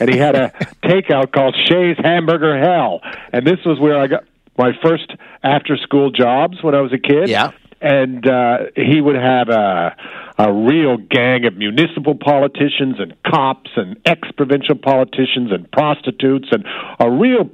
and 0.00 0.08
he 0.08 0.18
had 0.18 0.36
a 0.36 0.50
takeout 0.84 1.32
called 1.32 1.56
Shay's 1.66 1.96
Hamburger 1.98 2.58
Hell, 2.58 3.00
and 3.32 3.46
this 3.46 3.58
was 3.64 3.80
where 3.80 3.98
I 3.98 4.06
got 4.06 4.24
my 4.56 4.72
first 4.82 5.10
after 5.42 5.76
school 5.76 6.10
jobs 6.10 6.62
when 6.62 6.74
I 6.74 6.80
was 6.80 6.92
a 6.92 6.98
kid. 6.98 7.28
Yeah 7.28 7.52
and 7.80 8.26
uh, 8.26 8.58
he 8.76 9.00
would 9.00 9.16
have 9.16 9.48
a 9.48 9.96
a 10.38 10.52
real 10.52 10.96
gang 10.96 11.46
of 11.46 11.56
municipal 11.56 12.14
politicians 12.14 12.96
and 12.98 13.14
cops 13.24 13.70
and 13.76 13.96
ex 14.04 14.28
provincial 14.36 14.76
politicians 14.76 15.50
and 15.50 15.70
prostitutes 15.72 16.48
and 16.52 16.64
a 17.00 17.10
real 17.10 17.50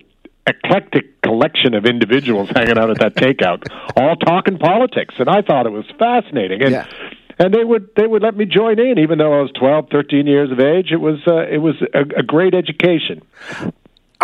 eclectic 0.46 1.20
collection 1.22 1.74
of 1.74 1.86
individuals 1.86 2.50
hanging 2.54 2.78
out 2.78 2.90
at 2.90 2.98
that 2.98 3.14
takeout, 3.14 3.64
all 3.96 4.16
talking 4.16 4.58
politics, 4.58 5.14
and 5.18 5.28
I 5.28 5.42
thought 5.42 5.66
it 5.66 5.72
was 5.72 5.86
fascinating. 5.98 6.62
And 6.62 6.72
yeah. 6.72 6.86
and 7.38 7.52
they 7.52 7.64
would 7.64 7.90
they 7.96 8.06
would 8.06 8.22
let 8.22 8.36
me 8.36 8.44
join 8.44 8.78
in, 8.78 8.98
even 8.98 9.18
though 9.18 9.32
I 9.32 9.42
was 9.42 9.50
twelve, 9.58 9.88
thirteen 9.90 10.26
years 10.26 10.50
of 10.52 10.60
age. 10.60 10.88
It 10.92 11.00
was 11.00 11.20
uh, 11.26 11.46
it 11.46 11.58
was 11.58 11.76
a, 11.92 12.20
a 12.20 12.22
great 12.22 12.54
education. 12.54 13.22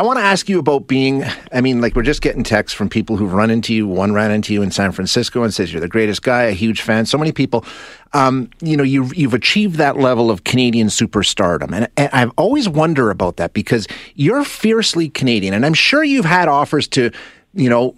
I 0.00 0.02
want 0.02 0.18
to 0.18 0.24
ask 0.24 0.48
you 0.48 0.58
about 0.58 0.86
being. 0.86 1.24
I 1.52 1.60
mean, 1.60 1.82
like 1.82 1.94
we're 1.94 2.02
just 2.02 2.22
getting 2.22 2.42
texts 2.42 2.74
from 2.74 2.88
people 2.88 3.18
who've 3.18 3.34
run 3.34 3.50
into 3.50 3.74
you. 3.74 3.86
One 3.86 4.14
ran 4.14 4.30
into 4.30 4.54
you 4.54 4.62
in 4.62 4.70
San 4.70 4.92
Francisco 4.92 5.42
and 5.42 5.52
says 5.52 5.74
you're 5.74 5.80
the 5.82 5.88
greatest 5.88 6.22
guy, 6.22 6.44
a 6.44 6.52
huge 6.52 6.80
fan. 6.80 7.04
So 7.04 7.18
many 7.18 7.32
people. 7.32 7.66
Um, 8.14 8.48
you 8.62 8.78
know, 8.78 8.82
you've 8.82 9.14
you've 9.14 9.34
achieved 9.34 9.76
that 9.76 9.98
level 9.98 10.30
of 10.30 10.42
Canadian 10.44 10.86
superstardom, 10.86 11.74
and, 11.74 11.86
and 11.98 12.08
I've 12.14 12.32
always 12.38 12.66
wonder 12.66 13.10
about 13.10 13.36
that 13.36 13.52
because 13.52 13.86
you're 14.14 14.42
fiercely 14.42 15.10
Canadian, 15.10 15.52
and 15.52 15.66
I'm 15.66 15.74
sure 15.74 16.02
you've 16.02 16.24
had 16.24 16.48
offers 16.48 16.88
to, 16.88 17.10
you 17.52 17.68
know, 17.68 17.94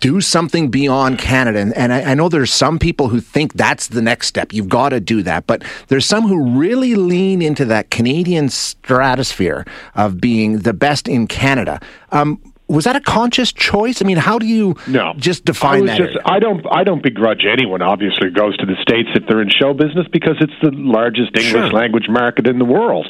do 0.00 0.20
something 0.20 0.70
beyond 0.70 1.18
Canada. 1.18 1.58
And, 1.60 1.76
and 1.76 1.92
I, 1.92 2.12
I, 2.12 2.14
know 2.14 2.28
there's 2.28 2.52
some 2.52 2.78
people 2.78 3.08
who 3.08 3.20
think 3.20 3.54
that's 3.54 3.88
the 3.88 4.02
next 4.02 4.26
step. 4.26 4.52
You've 4.52 4.68
got 4.68 4.90
to 4.90 5.00
do 5.00 5.22
that. 5.22 5.46
But 5.46 5.62
there's 5.88 6.06
some 6.06 6.26
who 6.26 6.58
really 6.58 6.94
lean 6.94 7.42
into 7.42 7.64
that 7.66 7.90
Canadian 7.90 8.48
stratosphere 8.48 9.64
of 9.94 10.20
being 10.20 10.60
the 10.60 10.72
best 10.72 11.08
in 11.08 11.26
Canada. 11.26 11.80
Um, 12.10 12.40
was 12.72 12.84
that 12.84 12.96
a 12.96 13.00
conscious 13.00 13.52
choice? 13.52 14.00
I 14.00 14.06
mean, 14.06 14.16
how 14.16 14.38
do 14.38 14.46
you 14.46 14.76
no. 14.86 15.12
just 15.18 15.44
define 15.44 15.82
I 15.82 15.98
that? 15.98 15.98
Just, 15.98 16.18
I 16.24 16.38
don't. 16.38 16.64
I 16.70 16.84
don't 16.84 17.02
begrudge 17.02 17.44
anyone. 17.46 17.82
Obviously, 17.82 18.28
who 18.28 18.30
goes 18.30 18.56
to 18.56 18.66
the 18.66 18.76
states 18.80 19.10
if 19.14 19.24
they're 19.28 19.42
in 19.42 19.50
show 19.50 19.74
business 19.74 20.06
because 20.10 20.36
it's 20.40 20.54
the 20.62 20.70
largest 20.72 21.36
English 21.36 21.50
sure. 21.50 21.70
language 21.70 22.06
market 22.08 22.46
in 22.46 22.58
the 22.58 22.64
world. 22.64 23.06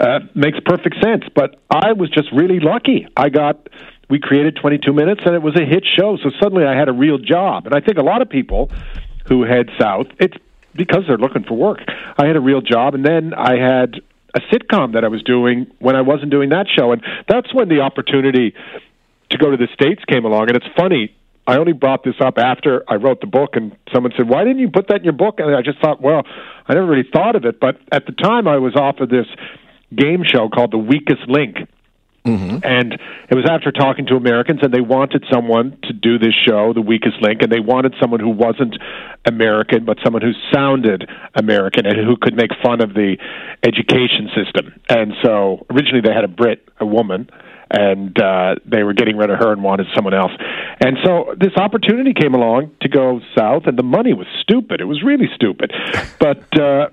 Uh, 0.00 0.20
makes 0.34 0.58
perfect 0.64 0.96
sense. 1.02 1.24
But 1.34 1.60
I 1.70 1.92
was 1.92 2.08
just 2.10 2.32
really 2.32 2.58
lucky. 2.60 3.06
I 3.16 3.28
got 3.28 3.68
we 4.12 4.20
created 4.20 4.54
22 4.60 4.92
minutes, 4.92 5.22
and 5.24 5.34
it 5.34 5.40
was 5.40 5.56
a 5.56 5.64
hit 5.64 5.86
show. 5.98 6.18
So 6.22 6.28
suddenly 6.38 6.66
I 6.66 6.76
had 6.78 6.90
a 6.90 6.92
real 6.92 7.16
job, 7.16 7.64
and 7.64 7.74
I 7.74 7.80
think 7.80 7.96
a 7.96 8.02
lot 8.02 8.20
of 8.20 8.28
people 8.28 8.70
who 9.26 9.42
head 9.42 9.70
south, 9.80 10.08
it's 10.20 10.36
because 10.76 11.04
they're 11.08 11.16
looking 11.16 11.44
for 11.44 11.54
work. 11.54 11.78
I 12.18 12.26
had 12.26 12.36
a 12.36 12.40
real 12.40 12.60
job, 12.60 12.94
and 12.94 13.06
then 13.06 13.32
I 13.32 13.56
had 13.56 14.02
a 14.34 14.40
sitcom 14.52 14.92
that 14.92 15.02
I 15.02 15.08
was 15.08 15.22
doing 15.22 15.66
when 15.78 15.96
I 15.96 16.02
wasn't 16.02 16.30
doing 16.30 16.50
that 16.50 16.66
show, 16.68 16.92
and 16.92 17.02
that's 17.26 17.54
when 17.54 17.70
the 17.70 17.80
opportunity 17.80 18.54
to 19.30 19.38
go 19.38 19.50
to 19.50 19.56
the 19.56 19.68
states 19.72 20.04
came 20.04 20.26
along. 20.26 20.48
And 20.48 20.56
it's 20.58 20.68
funny. 20.76 21.16
I 21.46 21.56
only 21.56 21.72
brought 21.72 22.04
this 22.04 22.16
up 22.20 22.36
after 22.36 22.84
I 22.86 22.96
wrote 22.96 23.22
the 23.22 23.26
book, 23.26 23.56
and 23.56 23.74
someone 23.94 24.12
said, 24.14 24.28
"Why 24.28 24.44
didn't 24.44 24.58
you 24.58 24.68
put 24.68 24.88
that 24.88 24.98
in 24.98 25.04
your 25.04 25.14
book?" 25.14 25.40
And 25.40 25.56
I 25.56 25.62
just 25.62 25.78
thought, 25.78 26.02
well, 26.02 26.26
I 26.68 26.74
never 26.74 26.86
really 26.86 27.08
thought 27.10 27.34
of 27.34 27.46
it, 27.46 27.60
but 27.60 27.78
at 27.90 28.04
the 28.04 28.12
time 28.12 28.46
I 28.46 28.58
was 28.58 28.76
off 28.76 29.00
of 29.00 29.08
this 29.08 29.26
game 29.96 30.22
show 30.22 30.50
called 30.50 30.70
The 30.70 30.78
Weakest 30.92 31.26
Link. 31.28 31.66
Mm-hmm. 32.24 32.58
And 32.62 32.92
it 33.28 33.34
was 33.34 33.48
after 33.50 33.72
talking 33.72 34.06
to 34.06 34.14
Americans, 34.14 34.60
and 34.62 34.72
they 34.72 34.80
wanted 34.80 35.24
someone 35.30 35.76
to 35.84 35.92
do 35.92 36.18
this 36.18 36.34
show, 36.46 36.72
The 36.72 36.80
Weakest 36.80 37.20
Link, 37.20 37.42
and 37.42 37.50
they 37.50 37.60
wanted 37.60 37.94
someone 38.00 38.20
who 38.20 38.30
wasn't 38.30 38.76
American, 39.26 39.84
but 39.84 39.98
someone 40.04 40.22
who 40.22 40.32
sounded 40.52 41.08
American 41.34 41.84
and 41.84 41.96
who 41.96 42.16
could 42.16 42.36
make 42.36 42.50
fun 42.62 42.80
of 42.80 42.94
the 42.94 43.16
education 43.64 44.30
system. 44.36 44.72
And 44.88 45.14
so 45.22 45.66
originally 45.70 46.00
they 46.00 46.14
had 46.14 46.24
a 46.24 46.28
Brit, 46.28 46.68
a 46.78 46.86
woman, 46.86 47.28
and 47.72 48.16
uh, 48.20 48.56
they 48.66 48.84
were 48.84 48.92
getting 48.92 49.16
rid 49.16 49.30
of 49.30 49.38
her 49.38 49.50
and 49.50 49.64
wanted 49.64 49.86
someone 49.94 50.14
else. 50.14 50.32
And 50.80 50.98
so 51.04 51.34
this 51.38 51.56
opportunity 51.56 52.12
came 52.14 52.34
along 52.34 52.70
to 52.82 52.88
go 52.88 53.20
south, 53.36 53.64
and 53.66 53.76
the 53.76 53.82
money 53.82 54.12
was 54.12 54.26
stupid. 54.42 54.80
It 54.80 54.84
was 54.84 55.02
really 55.02 55.28
stupid. 55.34 55.72
But 56.18 56.60
uh, 56.60 56.88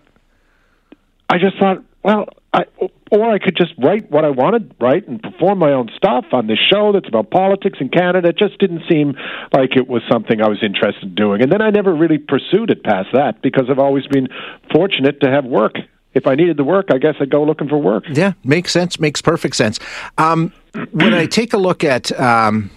I 1.30 1.38
just 1.38 1.60
thought, 1.60 1.84
well, 2.02 2.30
I, 2.52 2.66
or 3.12 3.30
I 3.30 3.38
could 3.38 3.56
just 3.56 3.74
write 3.78 4.10
what 4.10 4.26
I 4.26 4.30
wanted, 4.30 4.74
write 4.80 5.08
and 5.08 5.22
perform 5.22 5.60
my 5.60 5.72
own 5.72 5.90
stuff 5.96 6.26
on 6.32 6.48
this 6.48 6.58
show 6.72 6.92
that's 6.92 7.08
about 7.08 7.30
politics 7.30 7.78
in 7.80 7.90
Canada. 7.90 8.30
It 8.30 8.38
just 8.38 8.58
didn't 8.58 8.84
seem 8.90 9.16
like 9.54 9.76
it 9.76 9.88
was 9.88 10.02
something 10.10 10.42
I 10.42 10.50
was 10.50 10.64
interested 10.64 11.04
in 11.04 11.16
doing. 11.16 11.44
And 11.44 11.52
then 11.52 11.62
I 11.62 11.70
never 11.70 11.94
really 11.94 12.18
pursued 12.18 12.72
it 12.72 12.84
past 12.84 13.10
that 13.14 13.42
because 13.44 13.66
I've 13.70 13.80
always 13.80 14.08
been 14.08 14.30
fortunate 14.74 15.22
to 15.22 15.30
have 15.30 15.46
work. 15.46 15.76
If 16.16 16.26
I 16.26 16.34
needed 16.34 16.58
the 16.58 16.64
work, 16.64 16.88
I 16.92 16.98
guess 16.98 17.16
I'd 17.20 17.30
go 17.30 17.44
looking 17.44 17.70
for 17.70 17.78
work. 17.78 18.06
Yeah, 18.12 18.34
makes 18.44 18.72
sense. 18.72 19.00
Makes 19.00 19.22
perfect 19.22 19.56
sense. 19.56 19.80
Um, 20.18 20.52
when 20.92 21.14
I 21.14 21.28
take 21.28 21.54
a 21.54 21.58
look 21.58 21.84
at 21.84 22.12
um, 22.20 22.72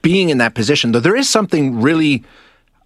being 0.00 0.30
in 0.30 0.38
that 0.38 0.54
position, 0.54 0.92
though, 0.92 1.00
there 1.00 1.16
is 1.16 1.28
something 1.28 1.82
really 1.82 2.24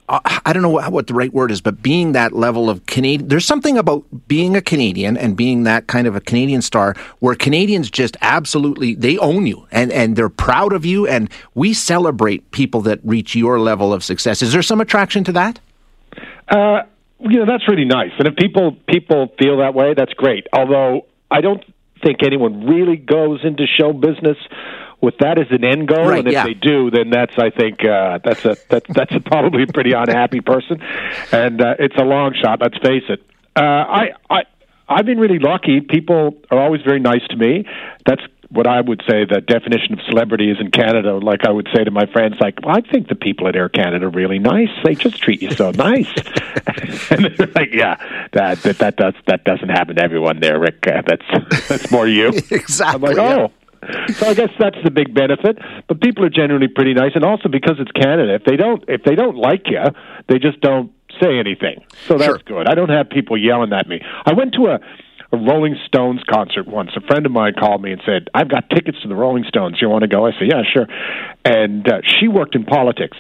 I 0.07 0.53
don't 0.53 0.63
know 0.63 0.69
what 0.91 1.07
the 1.07 1.15
right 1.15 1.33
word 1.33 1.51
is, 1.51 1.63
but 1.63 1.81
being 1.83 2.13
that 2.13 2.33
level 2.33 2.69
of 2.69 2.85
Canadian, 2.85 3.29
there's 3.29 3.47
something 3.47 3.79
about 3.79 4.05
being 4.29 4.55
a 4.55 4.61
Canadian 4.61 5.17
and 5.17 5.35
being 5.35 5.63
that 5.63 5.87
kind 5.87 6.07
of 6.07 6.15
a 6.15 6.21
Canadian 6.21 6.61
star 6.61 6.95
where 7.21 7.35
Canadians 7.35 7.91
just 7.91 8.19
absolutely 8.21 8.95
they 8.95 9.17
own 9.17 9.47
you 9.47 9.67
and 9.73 9.91
and 9.91 10.15
they're 10.15 10.29
proud 10.29 10.75
of 10.75 10.85
you, 10.85 11.07
and 11.07 11.31
we 11.55 11.73
celebrate 11.73 12.51
people 12.51 12.83
that 12.83 13.01
reach 13.03 13.35
your 13.35 13.59
level 13.59 13.95
of 13.95 14.05
success. 14.05 14.43
Is 14.43 14.53
there 14.53 14.63
some 14.63 14.83
attraction 14.83 15.25
to 15.25 15.33
that? 15.33 15.61
Uh, 16.49 16.83
you 17.21 17.39
know, 17.39 17.47
that's 17.47 17.67
really 17.67 17.87
nice, 17.87 18.13
and 18.19 18.29
if 18.29 18.37
people 18.37 18.77
people 18.87 19.33
feel 19.39 19.59
that 19.59 19.75
way, 19.75 19.95
that's 19.95 20.13
great. 20.13 20.47
Although 20.53 21.07
I 21.31 21.41
don't 21.41 21.65
think 22.05 22.19
anyone 22.23 22.67
really 22.67 22.97
goes 22.97 23.41
into 23.43 23.65
show 23.67 23.95
business 23.95 24.37
with 25.05 25.19
that 25.19 25.39
as 25.39 25.47
an 25.51 25.65
end 25.65 25.87
goal, 25.89 26.07
right, 26.07 26.19
and 26.21 26.29
if 26.29 26.33
yeah. 26.33 26.45
they 26.45 26.55
do, 26.55 26.91
then 26.91 27.11
that's 27.11 27.37
I 27.39 27.51
think 27.51 27.85
uh, 27.85 28.19
that's 28.25 28.45
a 28.45 28.57
that's 28.69 28.87
that's 28.89 29.15
a 29.15 29.21
probably 29.21 29.65
a 29.65 29.67
pretty 29.67 29.93
unhappy 29.93 30.41
person, 30.41 30.81
and 31.31 31.61
uh, 31.61 31.75
it's 31.79 31.97
a 31.97 32.05
long 32.05 32.35
shot. 32.35 32.61
Let's 32.61 32.79
face 32.79 33.05
it. 33.09 33.23
Uh, 33.55 33.61
I 33.61 34.09
I 34.31 34.43
I've 34.89 35.07
been 35.07 35.19
really 35.19 35.39
lucky. 35.39 35.81
People 35.81 36.37
are 36.51 36.59
always 36.59 36.83
very 36.83 37.01
nice 37.01 37.27
to 37.29 37.37
me. 37.37 37.67
That's 38.07 38.23
what 38.51 38.67
I 38.67 38.81
would 38.81 39.03
say 39.09 39.25
the 39.25 39.41
definition 39.41 39.95
of 39.95 40.01
celebrity 40.09 40.51
is 40.51 40.59
in 40.61 40.71
Canada. 40.71 41.17
Like 41.17 41.45
I 41.47 41.51
would 41.51 41.69
say 41.75 41.85
to 41.85 41.91
my 41.91 42.07
friends, 42.07 42.37
like, 42.41 42.61
well, 42.63 42.77
I 42.77 42.81
think 42.81 43.09
the 43.09 43.15
people 43.15 43.49
at 43.49 43.57
Air 43.57 43.69
Canada 43.69 44.07
are 44.07 44.11
really 44.11 44.39
nice. 44.39 44.69
They 44.85 44.95
just 44.95 45.21
treat 45.21 45.43
you 45.43 45.51
so 45.51 45.71
nice. 45.73 46.07
and 47.11 47.25
they're 47.37 47.49
like, 47.55 47.73
yeah, 47.73 47.97
that 48.33 48.63
that 48.63 48.79
that 48.79 48.97
does 48.97 49.15
that 49.27 49.45
doesn't 49.45 49.71
happen 49.71 49.97
to 49.97 50.03
everyone 50.03 50.41
there, 50.41 50.61
Rick. 50.61 50.87
Uh, 50.87 51.03
that's 51.07 51.69
that's 51.69 51.91
more 51.91 52.07
you. 52.07 52.29
exactly. 52.51 52.95
I'm 52.95 53.01
like, 53.01 53.17
yeah. 53.17 53.49
So 54.15 54.29
I 54.29 54.35
guess 54.35 54.51
that's 54.59 54.77
the 54.85 54.91
big 54.91 55.15
benefit. 55.15 55.59
But 55.89 56.01
people 56.01 56.25
are 56.25 56.31
generally 56.31 56.69
pretty 56.69 56.95
nice, 56.95 57.13
and 57.15 57.25
also 57.25 57.49
because 57.49 57.77
it's 57.79 57.91
Canada, 57.93 58.35
if 58.35 58.45
they 58.45 58.57
don't 58.57 58.85
if 58.89 59.03
they 59.05 59.15
don't 59.15 59.37
like 59.37 59.63
you, 59.67 59.83
they 60.29 60.39
just 60.39 60.61
don't 60.61 60.93
say 61.23 61.39
anything. 61.39 61.85
So 62.07 62.15
that's 62.15 62.25
Sure. 62.25 62.39
good. 62.45 62.69
I 62.69 62.75
don't 62.75 62.91
have 62.91 63.09
people 63.11 63.37
yelling 63.37 63.73
at 63.73 63.87
me. 63.89 64.01
I 64.27 64.33
went 64.35 64.55
to 64.55 64.67
a 64.67 64.79
a 65.33 65.37
Rolling 65.37 65.77
Stones 65.87 66.21
concert 66.31 66.69
once. 66.69 66.91
A 66.97 67.01
friend 67.01 67.27
of 67.27 67.33
mine 67.33 67.55
called 67.59 67.83
me 67.83 67.91
and 67.93 68.01
said, 68.07 68.29
"I've 68.35 68.49
got 68.49 68.71
tickets 68.71 69.01
to 69.03 69.09
the 69.09 69.17
Rolling 69.17 69.45
Stones. 69.49 69.79
You 69.81 69.89
want 69.89 70.03
to 70.03 70.09
go?" 70.09 70.27
I 70.27 70.33
said, 70.39 70.49
"Yeah, 70.49 70.63
sure." 70.73 70.87
And 71.45 71.87
uh, 71.91 72.01
she 72.05 72.29
worked 72.29 72.55
in 72.55 72.65
politics 72.65 73.17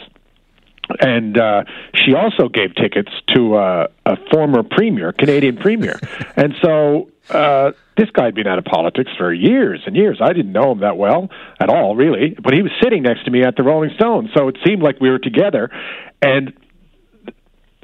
and 1.00 1.38
uh, 1.38 1.64
she 1.94 2.14
also 2.14 2.48
gave 2.48 2.74
tickets 2.74 3.10
to 3.34 3.56
uh, 3.56 3.86
a 4.06 4.16
former 4.30 4.62
premier, 4.62 5.12
Canadian 5.12 5.56
premier, 5.56 5.98
and 6.36 6.54
so 6.62 7.10
uh, 7.30 7.72
this 7.96 8.10
guy 8.10 8.26
had 8.26 8.34
been 8.34 8.46
out 8.46 8.58
of 8.58 8.64
politics 8.64 9.10
for 9.16 9.32
years 9.32 9.80
and 9.86 9.96
years. 9.96 10.18
I 10.20 10.32
didn't 10.32 10.52
know 10.52 10.72
him 10.72 10.80
that 10.80 10.96
well 10.96 11.30
at 11.60 11.68
all, 11.68 11.96
really, 11.96 12.36
but 12.42 12.52
he 12.54 12.62
was 12.62 12.72
sitting 12.82 13.02
next 13.02 13.24
to 13.24 13.30
me 13.30 13.42
at 13.42 13.56
the 13.56 13.62
Rolling 13.62 13.90
Stones, 13.94 14.30
so 14.34 14.48
it 14.48 14.58
seemed 14.64 14.82
like 14.82 15.00
we 15.00 15.10
were 15.10 15.18
together, 15.18 15.70
and 16.20 16.52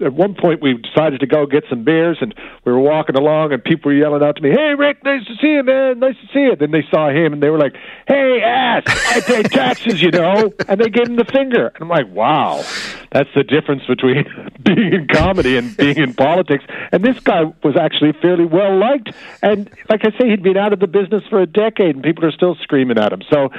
at 0.00 0.12
one 0.12 0.35
point 0.35 0.62
we 0.62 0.75
decided 0.75 1.21
to 1.21 1.26
go 1.26 1.47
get 1.47 1.64
some 1.69 1.85
beers 1.85 2.19
and 2.21 2.35
we 2.64 2.73
were 2.73 2.80
walking 2.80 3.16
along 3.16 3.52
and 3.52 3.62
people 3.62 3.90
were 3.90 3.97
yelling 3.97 4.23
out 4.23 4.37
to 4.37 4.42
me, 4.42 4.50
Hey 4.50 4.75
Rick, 4.76 5.04
nice 5.04 5.25
to 5.26 5.35
see 5.37 5.54
you, 5.54 5.62
man, 5.62 5.99
nice 5.99 6.16
to 6.16 6.26
see 6.33 6.40
you. 6.40 6.57
Then 6.57 6.71
they 6.71 6.85
saw 6.90 7.11
him 7.11 7.33
and 7.33 7.42
they 7.42 7.50
were 7.50 7.59
like, 7.59 7.75
Hey 8.07 8.40
ass, 8.42 8.85
I 8.87 9.21
pay 9.21 9.42
taxes, 9.42 10.00
you 10.02 10.11
know 10.11 10.52
and 10.69 10.80
they 10.80 10.88
gave 10.88 11.09
him 11.09 11.16
the 11.16 11.25
finger. 11.25 11.69
And 11.69 11.83
I'm 11.83 11.88
like, 11.88 12.09
Wow. 12.09 12.64
That's 13.12 13.28
the 13.35 13.42
difference 13.42 13.85
between 13.87 14.25
being 14.62 14.92
in 14.92 15.09
comedy 15.09 15.57
and 15.57 15.76
being 15.76 15.97
in 15.97 16.14
politics. 16.14 16.64
And 16.92 17.04
this 17.04 17.19
guy 17.21 17.42
was 17.62 17.76
actually 17.76 18.12
fairly 18.12 18.45
well 18.45 18.78
liked. 18.78 19.11
And 19.42 19.69
like 19.88 20.04
I 20.04 20.16
say, 20.19 20.28
he'd 20.28 20.42
been 20.42 20.57
out 20.57 20.73
of 20.73 20.80
the 20.80 20.87
business 20.87 21.23
for 21.28 21.40
a 21.40 21.47
decade 21.47 21.97
and 21.97 22.04
people 22.04 22.25
are 22.25 22.33
still 22.33 22.54
screaming 22.62 22.99
at 22.99 23.12
him. 23.12 23.23
So 23.30 23.50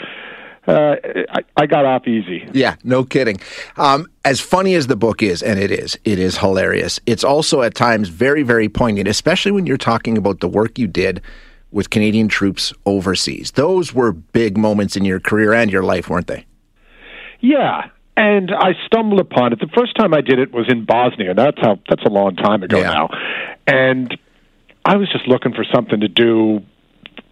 uh, 0.67 0.95
I, 1.29 1.39
I 1.57 1.65
got 1.65 1.85
off 1.85 2.07
easy. 2.07 2.47
Yeah, 2.53 2.75
no 2.83 3.03
kidding. 3.03 3.39
Um, 3.77 4.07
as 4.23 4.39
funny 4.39 4.75
as 4.75 4.87
the 4.87 4.95
book 4.95 5.23
is, 5.23 5.41
and 5.41 5.59
it 5.59 5.71
is, 5.71 5.97
it 6.05 6.19
is 6.19 6.37
hilarious. 6.37 6.99
It's 7.05 7.23
also 7.23 7.61
at 7.61 7.73
times 7.75 8.09
very, 8.09 8.43
very 8.43 8.69
poignant, 8.69 9.07
especially 9.07 9.51
when 9.51 9.65
you're 9.65 9.77
talking 9.77 10.17
about 10.17 10.39
the 10.39 10.47
work 10.47 10.77
you 10.77 10.87
did 10.87 11.21
with 11.71 11.89
Canadian 11.89 12.27
troops 12.27 12.73
overseas. 12.85 13.51
Those 13.51 13.93
were 13.93 14.11
big 14.11 14.57
moments 14.57 14.95
in 14.95 15.05
your 15.05 15.19
career 15.19 15.53
and 15.53 15.71
your 15.71 15.83
life, 15.83 16.09
weren't 16.09 16.27
they? 16.27 16.45
Yeah, 17.39 17.89
and 18.15 18.51
I 18.53 18.73
stumbled 18.85 19.19
upon 19.19 19.53
it. 19.53 19.59
The 19.59 19.69
first 19.75 19.95
time 19.95 20.13
I 20.13 20.21
did 20.21 20.37
it 20.37 20.53
was 20.53 20.67
in 20.69 20.85
Bosnia. 20.85 21.33
That's 21.33 21.57
how. 21.59 21.79
That's 21.89 22.03
a 22.03 22.09
long 22.09 22.35
time 22.35 22.61
ago 22.61 22.77
Yeah. 22.79 22.83
now, 22.93 23.09
and 23.65 24.15
I 24.85 24.97
was 24.97 25.09
just 25.11 25.27
looking 25.27 25.53
for 25.53 25.65
something 25.73 26.01
to 26.01 26.07
do 26.07 26.61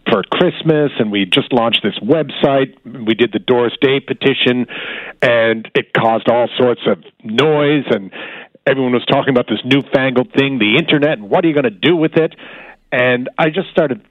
for 0.10 0.24
Christmas, 0.24 0.92
and 1.00 1.12
we 1.12 1.26
just 1.26 1.54
launched 1.54 1.82
this 1.84 1.98
website. 2.00 2.76
We 2.86 3.14
did 3.14 3.32
the 3.32 3.40
Doris 3.40 3.74
Day 3.82 4.00
petition, 4.00 4.68
and 5.22 5.70
it 5.76 5.94
caused 5.94 6.30
all 6.30 6.48
sorts 6.58 6.82
of 6.88 7.04
noise, 7.24 7.86
and 7.90 8.12
everyone 8.66 8.94
was 8.94 9.06
talking 9.06 9.30
about 9.30 9.48
this 9.48 9.60
newfangled 9.66 10.34
thing, 10.34 10.60
the 10.60 10.78
internet, 10.78 11.18
and 11.20 11.30
what 11.30 11.46
are 11.46 11.48
you 11.48 11.54
going 11.54 11.64
to 11.64 11.70
do 11.70 11.96
with 11.96 12.14
it? 12.16 12.36
And 12.92 13.30
I 13.38 13.50
just 13.50 13.70
started 13.72 14.02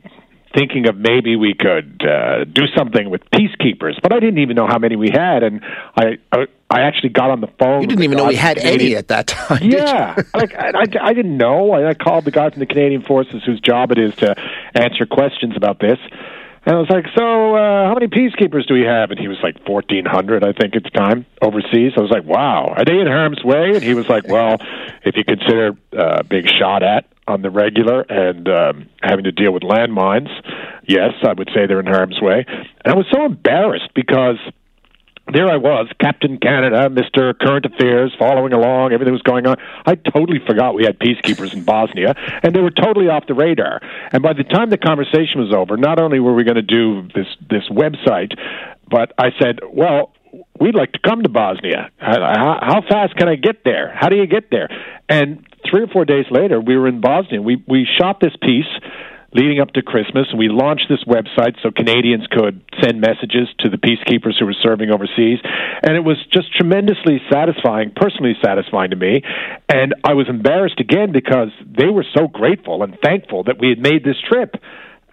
thinking 0.54 0.88
of 0.88 0.96
maybe 0.96 1.36
we 1.36 1.54
could 1.54 2.02
uh, 2.04 2.44
do 2.44 2.62
something 2.76 3.10
with 3.10 3.22
peacekeepers, 3.30 4.00
but 4.02 4.12
I 4.12 4.20
didn't 4.20 4.38
even 4.38 4.56
know 4.56 4.66
how 4.66 4.78
many 4.78 4.96
we 4.96 5.10
had, 5.10 5.42
and 5.42 5.60
I 5.96 6.18
I, 6.32 6.46
I 6.70 6.80
actually 6.82 7.10
got 7.10 7.30
on 7.30 7.40
the 7.40 7.48
phone. 7.58 7.82
You 7.82 7.88
didn't 7.88 8.04
even 8.04 8.16
know 8.16 8.26
we 8.26 8.34
had 8.34 8.56
Canadian- 8.58 8.80
any 8.80 8.96
at 8.96 9.08
that 9.08 9.26
time. 9.26 9.62
yeah, 9.62 10.16
like 10.34 10.54
I, 10.54 10.70
I, 10.74 10.84
I 11.02 11.12
didn't 11.14 11.36
know. 11.36 11.72
I, 11.72 11.90
I 11.90 11.94
called 11.94 12.24
the 12.24 12.30
guy 12.30 12.50
from 12.50 12.60
the 12.60 12.66
Canadian 12.66 13.02
Forces 13.02 13.42
whose 13.44 13.60
job 13.60 13.92
it 13.92 13.98
is 13.98 14.14
to 14.16 14.34
answer 14.74 15.06
questions 15.06 15.56
about 15.56 15.80
this. 15.80 15.98
And 16.66 16.76
I 16.76 16.80
was 16.80 16.90
like, 16.90 17.06
"So, 17.16 17.54
uh, 17.54 17.86
how 17.86 17.94
many 17.94 18.08
peacekeepers 18.08 18.66
do 18.66 18.74
we 18.74 18.82
have?" 18.82 19.10
And 19.10 19.18
he 19.18 19.28
was 19.28 19.38
like, 19.42 19.64
fourteen 19.64 20.04
hundred, 20.04 20.44
I 20.44 20.52
think, 20.52 20.76
at 20.76 20.82
the 20.82 20.90
time, 20.90 21.24
overseas. 21.40 21.92
I 21.96 22.00
was 22.00 22.10
like, 22.10 22.24
"Wow, 22.24 22.74
are 22.76 22.84
they 22.84 22.98
in 22.98 23.06
harm's 23.06 23.42
way?" 23.42 23.70
And 23.74 23.82
he 23.82 23.94
was 23.94 24.08
like, 24.08 24.28
"Well, 24.28 24.58
if 25.04 25.16
you 25.16 25.24
consider 25.24 25.76
uh, 25.96 26.22
being 26.24 26.46
shot 26.46 26.82
at 26.82 27.06
on 27.28 27.42
the 27.42 27.50
regular 27.50 28.00
and 28.00 28.48
um, 28.48 28.88
having 29.02 29.24
to 29.24 29.32
deal 29.32 29.52
with 29.52 29.62
landmines, 29.62 30.28
yes, 30.86 31.12
I 31.22 31.32
would 31.32 31.48
say 31.54 31.66
they're 31.66 31.80
in 31.80 31.86
harm's 31.86 32.20
way." 32.20 32.44
And 32.48 32.92
I 32.92 32.96
was 32.96 33.06
so 33.12 33.24
embarrassed 33.24 33.90
because 33.94 34.38
there 35.32 35.46
I 35.46 35.56
was, 35.56 35.88
Captain 36.00 36.38
Canada, 36.38 36.88
Mr. 36.88 37.38
Current 37.38 37.66
Affairs, 37.66 38.14
following 38.18 38.52
along, 38.52 38.92
everything 38.92 39.12
was 39.12 39.22
going 39.22 39.46
on. 39.46 39.56
I 39.84 39.94
totally 39.94 40.40
forgot 40.46 40.74
we 40.74 40.84
had 40.84 40.98
peacekeepers 40.98 41.52
in 41.52 41.64
Bosnia, 41.64 42.14
and 42.42 42.54
they 42.54 42.60
were 42.60 42.70
totally 42.70 43.08
off 43.08 43.26
the 43.26 43.34
radar. 43.34 43.80
And 44.12 44.22
by 44.22 44.32
the 44.32 44.44
time 44.44 44.70
the 44.70 44.78
conversation 44.78 45.40
was 45.40 45.52
over, 45.54 45.76
not 45.76 46.00
only 46.00 46.18
were 46.20 46.34
we 46.34 46.44
going 46.44 46.56
to 46.56 46.62
do 46.62 47.02
this 47.14 47.26
this 47.50 47.68
website, 47.70 48.32
but 48.90 49.12
I 49.18 49.30
said, 49.38 49.60
well, 49.70 50.12
we'd 50.60 50.74
like 50.74 50.92
to 50.92 50.98
come 50.98 51.22
to 51.22 51.28
Bosnia. 51.28 51.90
How, 51.96 52.58
how 52.60 52.80
fast 52.88 53.16
can 53.16 53.28
I 53.28 53.36
get 53.36 53.64
there? 53.64 53.94
How 53.94 54.08
do 54.08 54.16
you 54.16 54.26
get 54.26 54.50
there? 54.50 54.68
And 55.08 55.46
three 55.70 55.82
or 55.82 55.88
four 55.88 56.04
days 56.04 56.26
later, 56.30 56.60
we 56.60 56.76
were 56.76 56.88
in 56.88 57.00
Bosnia. 57.00 57.40
We 57.42 57.62
we 57.66 57.86
shot 57.98 58.20
this 58.20 58.34
piece 58.40 58.68
leading 59.34 59.60
up 59.60 59.70
to 59.72 59.82
Christmas, 59.82 60.26
and 60.30 60.38
we 60.38 60.48
launched 60.48 60.86
this 60.88 61.04
website 61.04 61.54
so 61.62 61.70
Canadians 61.70 62.26
could 62.30 62.62
send 62.82 63.00
messages 63.00 63.48
to 63.60 63.68
the 63.68 63.76
peacekeepers 63.76 64.38
who 64.38 64.46
were 64.46 64.56
serving 64.62 64.90
overseas. 64.90 65.38
And 65.82 65.96
it 65.96 66.04
was 66.04 66.16
just 66.32 66.52
tremendously 66.56 67.20
satisfying, 67.30 67.92
personally 67.94 68.34
satisfying 68.42 68.90
to 68.90 68.96
me. 68.96 69.20
And 69.68 69.94
I 70.02 70.14
was 70.14 70.28
embarrassed 70.28 70.80
again 70.80 71.12
because 71.12 71.48
they 71.66 71.88
were 71.88 72.06
so 72.16 72.26
grateful 72.26 72.82
and 72.82 72.96
thankful 73.04 73.44
that 73.44 73.60
we 73.60 73.68
had 73.68 73.78
made 73.78 74.02
this 74.02 74.16
trip. 74.26 74.56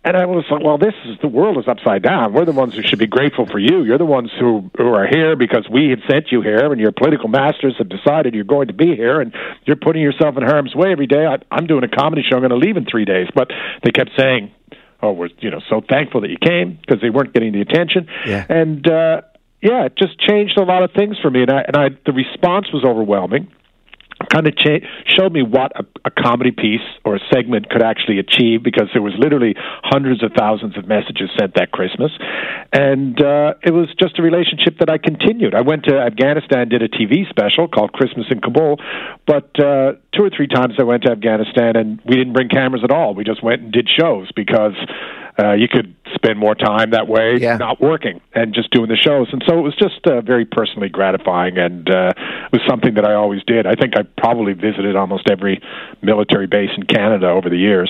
And 0.05 0.15
I 0.15 0.27
was 0.27 0.45
like, 0.51 0.61
well, 0.61 0.77
this 0.77 0.93
is 1.05 1.17
the 1.19 1.27
world 1.27 1.57
is 1.57 1.67
upside 1.67 2.03
down. 2.03 2.31
We're 2.31 2.45
the 2.45 2.51
ones 2.51 2.75
who 2.75 2.83
should 2.83 2.99
be 2.99 3.07
grateful 3.07 3.47
for 3.47 3.57
you. 3.57 3.83
You're 3.83 3.97
the 3.97 4.05
ones 4.05 4.29
who, 4.39 4.69
who 4.77 4.93
are 4.93 5.07
here 5.07 5.35
because 5.35 5.67
we 5.67 5.89
had 5.89 5.99
sent 6.07 6.31
you 6.31 6.43
here, 6.43 6.71
and 6.71 6.79
your 6.79 6.91
political 6.91 7.27
masters 7.27 7.73
have 7.79 7.89
decided 7.89 8.35
you're 8.35 8.43
going 8.43 8.67
to 8.67 8.73
be 8.73 8.95
here, 8.95 9.19
and 9.19 9.33
you're 9.65 9.75
putting 9.75 10.03
yourself 10.03 10.37
in 10.37 10.43
harm's 10.43 10.75
way 10.75 10.91
every 10.91 11.07
day. 11.07 11.25
I, 11.25 11.37
I'm 11.49 11.65
doing 11.65 11.83
a 11.83 11.89
comedy 11.89 12.21
show. 12.21 12.35
I'm 12.37 12.47
going 12.47 12.51
to 12.51 12.63
leave 12.63 12.77
in 12.77 12.85
three 12.85 13.05
days. 13.05 13.27
But 13.33 13.49
they 13.83 13.89
kept 13.89 14.11
saying, 14.15 14.51
oh, 15.01 15.11
we're 15.11 15.29
you 15.39 15.49
know 15.49 15.61
so 15.71 15.81
thankful 15.81 16.21
that 16.21 16.29
you 16.29 16.37
came 16.37 16.77
because 16.79 17.01
they 17.01 17.09
weren't 17.09 17.33
getting 17.33 17.51
the 17.51 17.61
attention. 17.61 18.07
Yeah. 18.27 18.45
And 18.47 18.87
uh, 18.87 19.21
yeah, 19.59 19.85
it 19.85 19.97
just 19.97 20.19
changed 20.19 20.59
a 20.59 20.63
lot 20.63 20.83
of 20.83 20.91
things 20.91 21.17
for 21.19 21.31
me, 21.31 21.41
and 21.41 21.49
I 21.49 21.61
and 21.61 21.75
I 21.75 21.89
the 22.05 22.13
response 22.13 22.67
was 22.71 22.85
overwhelming 22.85 23.51
kind 24.31 24.47
of 24.47 24.55
cha- 24.55 24.85
showed 25.05 25.33
me 25.33 25.43
what 25.43 25.71
a, 25.75 25.85
a 26.05 26.11
comedy 26.11 26.51
piece 26.51 26.85
or 27.03 27.15
a 27.15 27.19
segment 27.33 27.69
could 27.69 27.83
actually 27.83 28.19
achieve 28.19 28.63
because 28.63 28.87
there 28.93 29.01
was 29.01 29.13
literally 29.17 29.55
hundreds 29.83 30.23
of 30.23 30.31
thousands 30.37 30.77
of 30.77 30.87
messages 30.87 31.29
sent 31.37 31.53
that 31.55 31.71
Christmas, 31.71 32.11
and 32.71 33.19
uh, 33.21 33.53
it 33.63 33.71
was 33.71 33.87
just 33.99 34.17
a 34.19 34.21
relationship 34.21 34.79
that 34.79 34.89
I 34.89 34.97
continued. 34.97 35.53
I 35.53 35.61
went 35.61 35.85
to 35.85 35.97
Afghanistan, 35.97 36.69
did 36.69 36.81
a 36.81 36.89
TV 36.89 37.29
special 37.29 37.67
called 37.67 37.93
Christmas 37.93 38.27
in 38.29 38.39
Kabul, 38.41 38.77
but 39.27 39.51
uh, 39.59 39.93
two 40.15 40.23
or 40.23 40.29
three 40.35 40.47
times 40.47 40.75
I 40.79 40.83
went 40.83 41.03
to 41.03 41.11
Afghanistan 41.11 41.75
and 41.75 41.99
we 42.05 42.15
didn't 42.15 42.33
bring 42.33 42.49
cameras 42.49 42.81
at 42.83 42.91
all. 42.91 43.13
We 43.13 43.23
just 43.23 43.43
went 43.43 43.61
and 43.61 43.71
did 43.71 43.89
shows 43.89 44.31
because 44.35 44.75
uh, 45.37 45.53
you 45.53 45.67
could 45.67 45.95
spend 46.13 46.39
more 46.39 46.55
time 46.55 46.91
that 46.91 47.07
way 47.07 47.37
Yeah. 47.37 47.57
not 47.57 47.81
working 47.81 48.21
and 48.33 48.53
just 48.53 48.71
doing 48.71 48.87
the 48.89 48.95
shows. 48.95 49.27
And 49.33 49.43
so 49.47 49.57
it 49.59 49.61
was 49.61 49.75
just 49.75 50.05
uh, 50.07 50.21
very 50.21 50.45
personally 50.45 50.89
gratifying 50.89 51.57
and 51.57 51.89
uh, 51.89 52.13
it 52.17 52.51
was 52.53 52.61
something 52.67 52.93
that 52.95 53.05
I 53.05 53.13
always 53.15 53.43
did. 53.43 53.67
I 53.67 53.75
think 53.75 53.97
I 53.97 54.03
probably 54.17 54.53
visited 54.53 54.95
almost 54.95 55.29
every 55.29 55.61
military 56.01 56.47
base 56.47 56.69
in 56.77 56.83
Canada 56.83 57.27
over 57.27 57.49
the 57.49 57.57
years. 57.57 57.89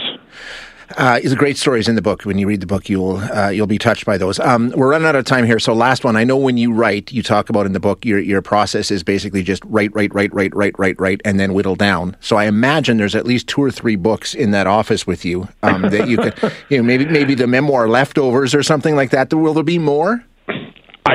Uh, 0.98 1.20
it's 1.24 1.34
great 1.34 1.58
stories 1.58 1.88
in 1.88 1.96
the 1.96 2.02
book. 2.02 2.24
When 2.24 2.38
you 2.38 2.48
read 2.48 2.62
the 2.62 2.68
book, 2.68 2.90
you'll 2.90 3.18
uh, 3.18 3.50
you'll 3.50 3.68
be 3.68 3.78
touched 3.78 4.06
by 4.06 4.18
those. 4.18 4.40
Um, 4.40 4.72
we're 4.76 4.90
running 4.90 5.08
out 5.08 5.16
of 5.16 5.26
time 5.26 5.46
here, 5.46 5.60
so 5.60 5.74
last 5.74 6.04
one. 6.04 6.16
I 6.16 6.24
know 6.24 6.38
when 6.38 6.58
you 6.58 6.74
write, 6.74 7.12
you 7.12 7.24
talk 7.24 7.50
about 7.50 7.66
in 7.66 7.74
the 7.74 7.80
book 7.80 8.06
your 8.06 8.20
your 8.20 8.42
process 8.42 8.92
is 8.92 9.04
basically 9.04 9.44
just 9.44 9.64
write, 9.66 9.94
write, 9.96 10.14
write, 10.14 10.34
write, 10.34 10.56
write, 10.56 10.78
write, 10.78 11.00
write, 11.00 11.22
and 11.26 11.40
then 11.40 11.54
whittle 11.54 11.76
down. 11.76 12.16
So 12.20 12.38
I 12.38 12.46
imagine 12.46 12.98
there's 12.98 13.16
at 13.16 13.26
least 13.26 13.48
two 13.48 13.64
or 13.64 13.72
three 13.72 13.96
books 13.96 14.34
in 14.34 14.52
that 14.52 14.68
office 14.68 15.08
with 15.08 15.26
you 15.26 15.48
um, 15.64 15.84
that 15.84 16.08
you 16.08 16.18
could, 16.18 16.36
you 16.70 16.78
know, 16.78 16.84
maybe 16.84 17.06
maybe 17.06 17.36
the 17.36 17.48
memoir 17.48 17.88
leftovers 17.88 18.54
or 18.54 18.64
something 18.64 18.96
like 18.96 19.10
that. 19.12 19.34
Will 19.34 19.54
there 19.54 19.64
be 19.64 19.80
more? 19.80 20.24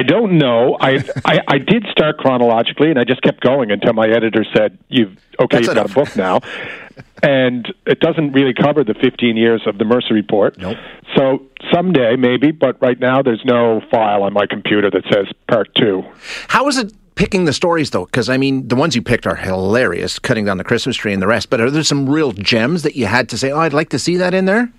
I 0.01 0.03
don't 0.03 0.39
know. 0.39 0.79
I, 0.81 1.05
I 1.27 1.41
I 1.47 1.59
did 1.59 1.85
start 1.91 2.17
chronologically, 2.17 2.89
and 2.89 2.99
I 2.99 3.05
just 3.05 3.21
kept 3.21 3.41
going 3.43 3.71
until 3.71 3.93
my 3.93 4.09
editor 4.09 4.47
said, 4.57 4.79
"You've 4.89 5.11
okay, 5.39 5.59
That's 5.59 5.67
you've 5.67 5.77
enough. 5.77 5.95
got 5.95 6.03
a 6.03 6.05
book 6.07 6.17
now." 6.17 6.41
and 7.23 7.71
it 7.87 8.01
doesn't 8.01 8.33
really 8.33 8.55
cover 8.55 8.83
the 8.83 8.95
15 8.95 9.37
years 9.37 9.61
of 9.67 9.77
the 9.77 9.85
Mercer 9.85 10.15
report. 10.15 10.57
Nope. 10.57 10.79
So 11.15 11.43
someday, 11.71 12.17
maybe, 12.17 12.51
but 12.51 12.81
right 12.81 12.99
now 12.99 13.21
there's 13.21 13.45
no 13.45 13.83
file 13.91 14.23
on 14.23 14.33
my 14.33 14.47
computer 14.47 14.91
that 14.91 15.05
says 15.13 15.27
part 15.49 15.69
two. 15.75 16.03
How 16.49 16.67
is 16.69 16.79
it 16.79 16.95
picking 17.15 17.45
the 17.45 17.53
stories 17.53 17.91
though? 17.91 18.07
Because 18.07 18.31
I 18.31 18.39
mean, 18.39 18.69
the 18.69 18.77
ones 18.77 18.97
you 18.97 19.03
picked 19.03 19.27
are 19.27 19.37
hilarious, 19.37 20.19
cutting 20.19 20.47
down 20.47 20.57
the 20.57 20.65
Christmas 20.65 20.97
tree 20.97 21.13
and 21.13 21.21
the 21.21 21.27
rest. 21.27 21.51
But 21.51 21.61
are 21.61 21.71
there 21.71 21.83
some 21.83 22.09
real 22.09 22.33
gems 22.33 22.85
that 22.85 22.97
you 22.97 23.05
had 23.05 23.29
to 23.29 23.37
say? 23.37 23.51
Oh, 23.51 23.59
I'd 23.59 23.75
like 23.75 23.91
to 23.91 23.99
see 23.99 24.17
that 24.17 24.33
in 24.33 24.47
there. 24.47 24.73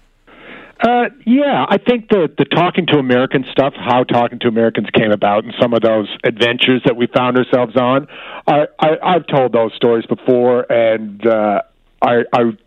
Uh, 0.81 1.09
yeah, 1.27 1.65
I 1.69 1.77
think 1.77 2.09
the 2.09 2.27
the 2.35 2.45
talking 2.45 2.87
to 2.87 2.97
Americans 2.97 3.45
stuff, 3.51 3.73
how 3.75 4.03
talking 4.03 4.39
to 4.39 4.47
Americans 4.47 4.87
came 4.97 5.11
about, 5.11 5.43
and 5.43 5.53
some 5.61 5.73
of 5.73 5.81
those 5.81 6.07
adventures 6.23 6.81
that 6.85 6.95
we 6.97 7.05
found 7.05 7.37
ourselves 7.37 7.75
on. 7.75 8.07
I, 8.47 8.65
I 8.79 8.87
I've 9.03 9.27
told 9.27 9.53
those 9.53 9.73
stories 9.75 10.05
before, 10.07 10.71
and 10.71 11.25
uh, 11.25 11.61
I 12.01 12.23
I 12.33 12.57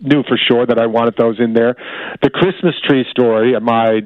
knew 0.00 0.22
for 0.22 0.36
sure 0.36 0.64
that 0.64 0.78
I 0.78 0.86
wanted 0.86 1.16
those 1.16 1.40
in 1.40 1.54
there. 1.54 1.74
The 2.22 2.30
Christmas 2.30 2.74
tree 2.86 3.04
story, 3.10 3.58
my 3.58 4.02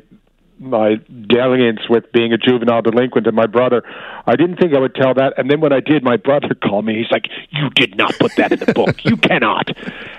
my 0.61 0.97
dalliance 1.27 1.81
with 1.89 2.13
being 2.13 2.33
a 2.33 2.39
juvenile 2.39 2.83
delinquent 2.83 3.27
and 3.27 3.35
my 3.35 3.47
brother. 3.47 3.83
I 4.27 4.37
didn't 4.37 4.57
think 4.57 4.75
I 4.75 4.79
would 4.79 4.95
tell 4.95 5.15
that, 5.15 5.35
and 5.39 5.51
then 5.51 5.61
when 5.61 5.73
I 5.73 5.81
did, 5.81 6.03
my 6.05 6.17
brother 6.17 6.55
called 6.63 6.85
me. 6.85 6.97
He's 6.97 7.11
like, 7.11 7.25
"You 7.51 7.71
did 7.71 7.97
not 7.97 8.15
put 8.19 8.37
that 8.37 8.53
in 8.53 8.59
the 8.59 8.73
book. 8.73 9.05
You 9.05 9.17
cannot." 9.17 9.71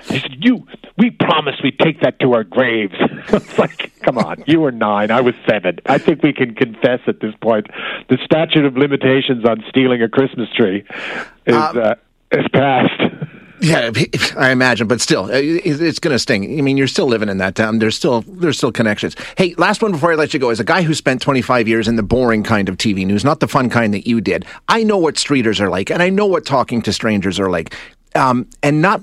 He 0.04 0.20
said, 0.20 0.38
"You, 0.40 0.68
we 1.02 1.10
promised 1.10 1.64
we'd 1.64 1.80
take 1.80 2.00
that 2.02 2.20
to 2.20 2.34
our 2.34 2.44
graves." 2.44 2.94
it's 3.00 3.58
like, 3.58 3.92
come 4.02 4.20
on, 4.20 4.44
you 4.46 4.60
were 4.60 4.72
nine, 4.72 5.10
I 5.10 5.22
was 5.22 5.34
seven. 5.50 5.80
I 5.88 5.98
think 5.98 6.22
we 6.22 6.32
can 6.32 6.54
confess 6.54 7.00
at 7.08 7.20
this 7.20 7.34
point 7.42 7.68
the 8.10 8.18
statute 8.24 8.66
of 8.66 8.78
limitations 8.78 9.44
on 9.46 9.64
stealing 9.68 10.04
a 10.04 10.10
Christmas 10.10 10.50
tree 10.56 10.86
is 11.48 11.56
uh, 11.56 11.96
is 12.32 12.48
passed. 12.54 13.02
Yeah, 13.64 13.92
I 14.38 14.50
imagine, 14.50 14.88
but 14.88 15.02
still, 15.02 15.26
uh, 15.26 15.34
it's 15.34 16.00
going 16.00 16.14
to 16.14 16.18
sting. 16.18 16.58
I 16.58 16.64
mean, 16.64 16.78
you're 16.78 16.88
still 16.88 17.06
living 17.06 17.30
in 17.30 17.38
that 17.38 17.54
town. 17.54 17.78
There's 17.78 17.96
still 17.96 18.22
there's 18.22 18.58
still 18.58 18.72
connections. 18.72 19.16
Hey, 19.38 19.54
last 19.60 19.84
one 19.84 19.92
before 19.92 20.12
I 20.12 20.16
let 20.16 20.34
you 20.34 20.40
go. 20.40 20.50
As 20.50 20.60
a 20.60 20.64
guy 20.64 20.82
who 20.82 20.96
spent 20.96 21.22
25 21.22 21.68
years 21.68 21.88
in 21.88 21.96
the 21.96 22.02
boring 22.02 22.42
kind 22.42 22.70
of 22.70 22.78
TV 22.78 23.06
news, 23.06 23.24
not 23.24 23.40
the 23.40 23.48
fun 23.48 23.70
kind 23.70 23.94
that 23.94 24.08
you 24.08 24.20
did, 24.20 24.46
I 24.68 24.82
know 24.82 24.98
what 24.98 25.14
streeters 25.14 25.60
are 25.60 25.70
like, 25.70 25.92
and 25.92 26.02
I 26.02 26.10
know 26.10 26.26
what 26.26 26.44
talking 26.44 26.82
to 26.82 26.92
strangers 26.92 27.40
are 27.40 27.52
like, 27.52 27.76
um, 28.16 28.50
and 28.64 28.82
not 28.82 29.00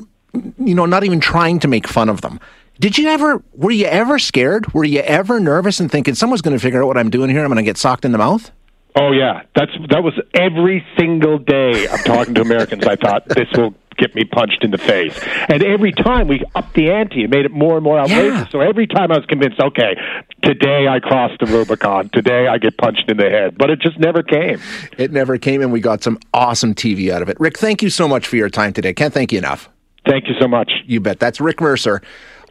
you 0.58 0.74
know 0.74 0.86
not 0.86 1.04
even 1.04 1.20
trying 1.20 1.58
to 1.60 1.68
make 1.68 1.86
fun 1.86 2.08
of 2.08 2.20
them. 2.20 2.40
Did 2.80 2.96
you 2.96 3.08
ever? 3.08 3.42
Were 3.54 3.72
you 3.72 3.86
ever 3.86 4.18
scared? 4.18 4.72
Were 4.72 4.84
you 4.84 5.00
ever 5.00 5.40
nervous 5.40 5.80
and 5.80 5.90
thinking 5.90 6.14
someone's 6.14 6.42
going 6.42 6.56
to 6.56 6.62
figure 6.62 6.82
out 6.82 6.86
what 6.86 6.96
I'm 6.96 7.10
doing 7.10 7.30
here? 7.30 7.40
I'm 7.40 7.48
going 7.48 7.56
to 7.56 7.62
get 7.62 7.76
socked 7.76 8.04
in 8.04 8.12
the 8.12 8.18
mouth. 8.18 8.50
Oh 8.94 9.12
yeah, 9.12 9.42
that's 9.54 9.70
that 9.90 10.02
was 10.02 10.18
every 10.34 10.84
single 10.98 11.38
day 11.38 11.86
of 11.86 12.04
talking 12.04 12.34
to 12.34 12.40
Americans. 12.40 12.84
I 12.86 12.96
thought 12.96 13.28
this 13.28 13.48
will 13.54 13.74
get 13.96 14.14
me 14.14 14.24
punched 14.24 14.64
in 14.64 14.70
the 14.70 14.78
face, 14.78 15.16
and 15.48 15.62
every 15.62 15.92
time 15.92 16.26
we 16.26 16.42
upped 16.54 16.74
the 16.74 16.90
ante 16.90 17.22
and 17.22 17.30
made 17.30 17.44
it 17.44 17.52
more 17.52 17.76
and 17.76 17.84
more 17.84 17.98
outrageous. 17.98 18.40
Yeah. 18.40 18.48
So 18.48 18.60
every 18.60 18.86
time 18.86 19.12
I 19.12 19.18
was 19.18 19.26
convinced, 19.26 19.60
okay, 19.60 19.96
today 20.42 20.88
I 20.88 21.00
crossed 21.00 21.38
the 21.38 21.46
Rubicon. 21.46 22.08
Today 22.10 22.48
I 22.48 22.58
get 22.58 22.76
punched 22.76 23.08
in 23.08 23.18
the 23.18 23.28
head, 23.28 23.58
but 23.58 23.70
it 23.70 23.80
just 23.80 23.98
never 23.98 24.22
came. 24.22 24.60
It 24.96 25.12
never 25.12 25.38
came, 25.38 25.62
and 25.62 25.72
we 25.72 25.80
got 25.80 26.02
some 26.02 26.18
awesome 26.34 26.74
TV 26.74 27.12
out 27.12 27.22
of 27.22 27.28
it. 27.28 27.38
Rick, 27.38 27.58
thank 27.58 27.82
you 27.82 27.90
so 27.90 28.08
much 28.08 28.26
for 28.26 28.36
your 28.36 28.48
time 28.48 28.72
today. 28.72 28.94
Can't 28.94 29.14
thank 29.14 29.32
you 29.32 29.38
enough. 29.38 29.68
Thank 30.08 30.26
you 30.26 30.34
so 30.40 30.48
much. 30.48 30.72
You 30.86 31.00
bet. 31.00 31.20
That's 31.20 31.40
Rick 31.40 31.60
Mercer, 31.60 32.00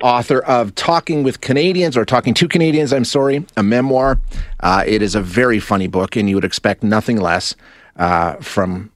author 0.01 0.39
of 0.41 0.75
Talking 0.75 1.23
with 1.23 1.41
Canadians, 1.41 1.97
or 1.97 2.05
Talking 2.05 2.35
to 2.35 2.47
Canadians, 2.47 2.93
I'm 2.93 3.05
sorry, 3.05 3.45
a 3.57 3.63
memoir. 3.63 4.19
Uh, 4.59 4.83
it 4.85 5.01
is 5.01 5.15
a 5.15 5.21
very 5.21 5.59
funny 5.59 5.87
book, 5.87 6.15
and 6.15 6.29
you 6.29 6.35
would 6.35 6.45
expect 6.45 6.83
nothing 6.83 7.17
less 7.17 7.55
uh, 7.95 8.35
from 8.35 8.91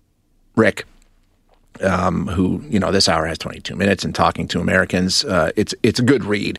Rick. 0.55 0.85
Um, 1.81 2.27
who 2.27 2.61
you 2.69 2.79
know 2.79 2.91
this 2.91 3.09
hour 3.09 3.25
has 3.25 3.39
22 3.39 3.75
minutes 3.75 4.03
and 4.03 4.13
talking 4.13 4.47
to 4.49 4.59
Americans. 4.59 5.25
Uh, 5.25 5.51
it's 5.55 5.73
it's 5.81 5.99
a 5.99 6.03
good 6.03 6.23
read. 6.23 6.57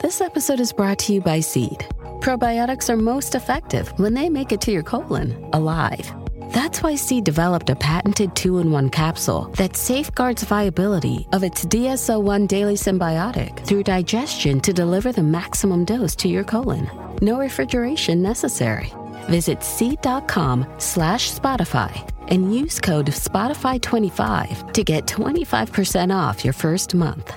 This 0.00 0.20
episode 0.20 0.58
is 0.58 0.72
brought 0.72 0.98
to 1.00 1.12
you 1.12 1.20
by 1.20 1.38
Seed. 1.38 1.86
Probiotics 2.20 2.90
are 2.90 2.96
most 2.96 3.36
effective 3.36 3.88
when 4.00 4.14
they 4.14 4.28
make 4.28 4.50
it 4.50 4.60
to 4.62 4.72
your 4.72 4.82
colon 4.82 5.32
alive. 5.52 6.12
That's 6.54 6.84
why 6.84 6.94
Seed 6.94 7.24
developed 7.24 7.68
a 7.70 7.74
patented 7.74 8.36
two 8.36 8.58
in 8.58 8.70
one 8.70 8.88
capsule 8.88 9.50
that 9.56 9.74
safeguards 9.74 10.44
viability 10.44 11.26
of 11.32 11.42
its 11.42 11.64
DS-01 11.64 12.46
daily 12.46 12.76
synbiotic 12.76 13.66
through 13.66 13.82
digestion 13.82 14.60
to 14.60 14.72
deliver 14.72 15.10
the 15.10 15.22
maximum 15.24 15.84
dose 15.84 16.14
to 16.14 16.28
your 16.28 16.44
colon. 16.44 16.88
No 17.20 17.40
refrigeration 17.40 18.22
necessary. 18.22 18.92
Visit 19.24 19.64
seed.com 19.64 20.64
slash 20.78 21.32
Spotify 21.32 21.92
and 22.28 22.54
use 22.54 22.78
code 22.78 23.06
Spotify25 23.06 24.72
to 24.74 24.84
get 24.84 25.06
25% 25.06 26.14
off 26.14 26.44
your 26.44 26.54
first 26.54 26.94
month. 26.94 27.36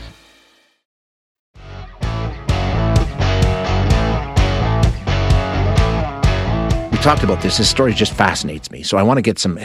Talked 7.01 7.23
about 7.23 7.41
this. 7.41 7.57
This 7.57 7.67
story 7.67 7.93
just 7.93 8.13
fascinates 8.13 8.69
me. 8.69 8.83
So 8.83 8.95
I 8.95 9.01
want 9.01 9.17
to 9.17 9.23
get 9.23 9.39
some 9.39 9.59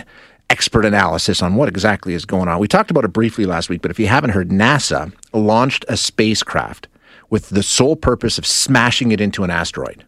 expert 0.48 0.86
analysis 0.86 1.42
on 1.42 1.54
what 1.54 1.68
exactly 1.68 2.14
is 2.14 2.24
going 2.24 2.48
on. 2.48 2.58
We 2.58 2.66
talked 2.66 2.90
about 2.90 3.04
it 3.04 3.12
briefly 3.12 3.44
last 3.44 3.68
week, 3.68 3.82
but 3.82 3.90
if 3.90 3.98
you 3.98 4.06
haven't 4.06 4.30
heard, 4.30 4.48
NASA 4.48 5.12
launched 5.34 5.84
a 5.88 5.98
spacecraft 5.98 6.88
with 7.28 7.50
the 7.50 7.62
sole 7.62 7.94
purpose 7.94 8.38
of 8.38 8.46
smashing 8.46 9.12
it 9.12 9.20
into 9.20 9.44
an 9.44 9.50
asteroid, 9.50 10.06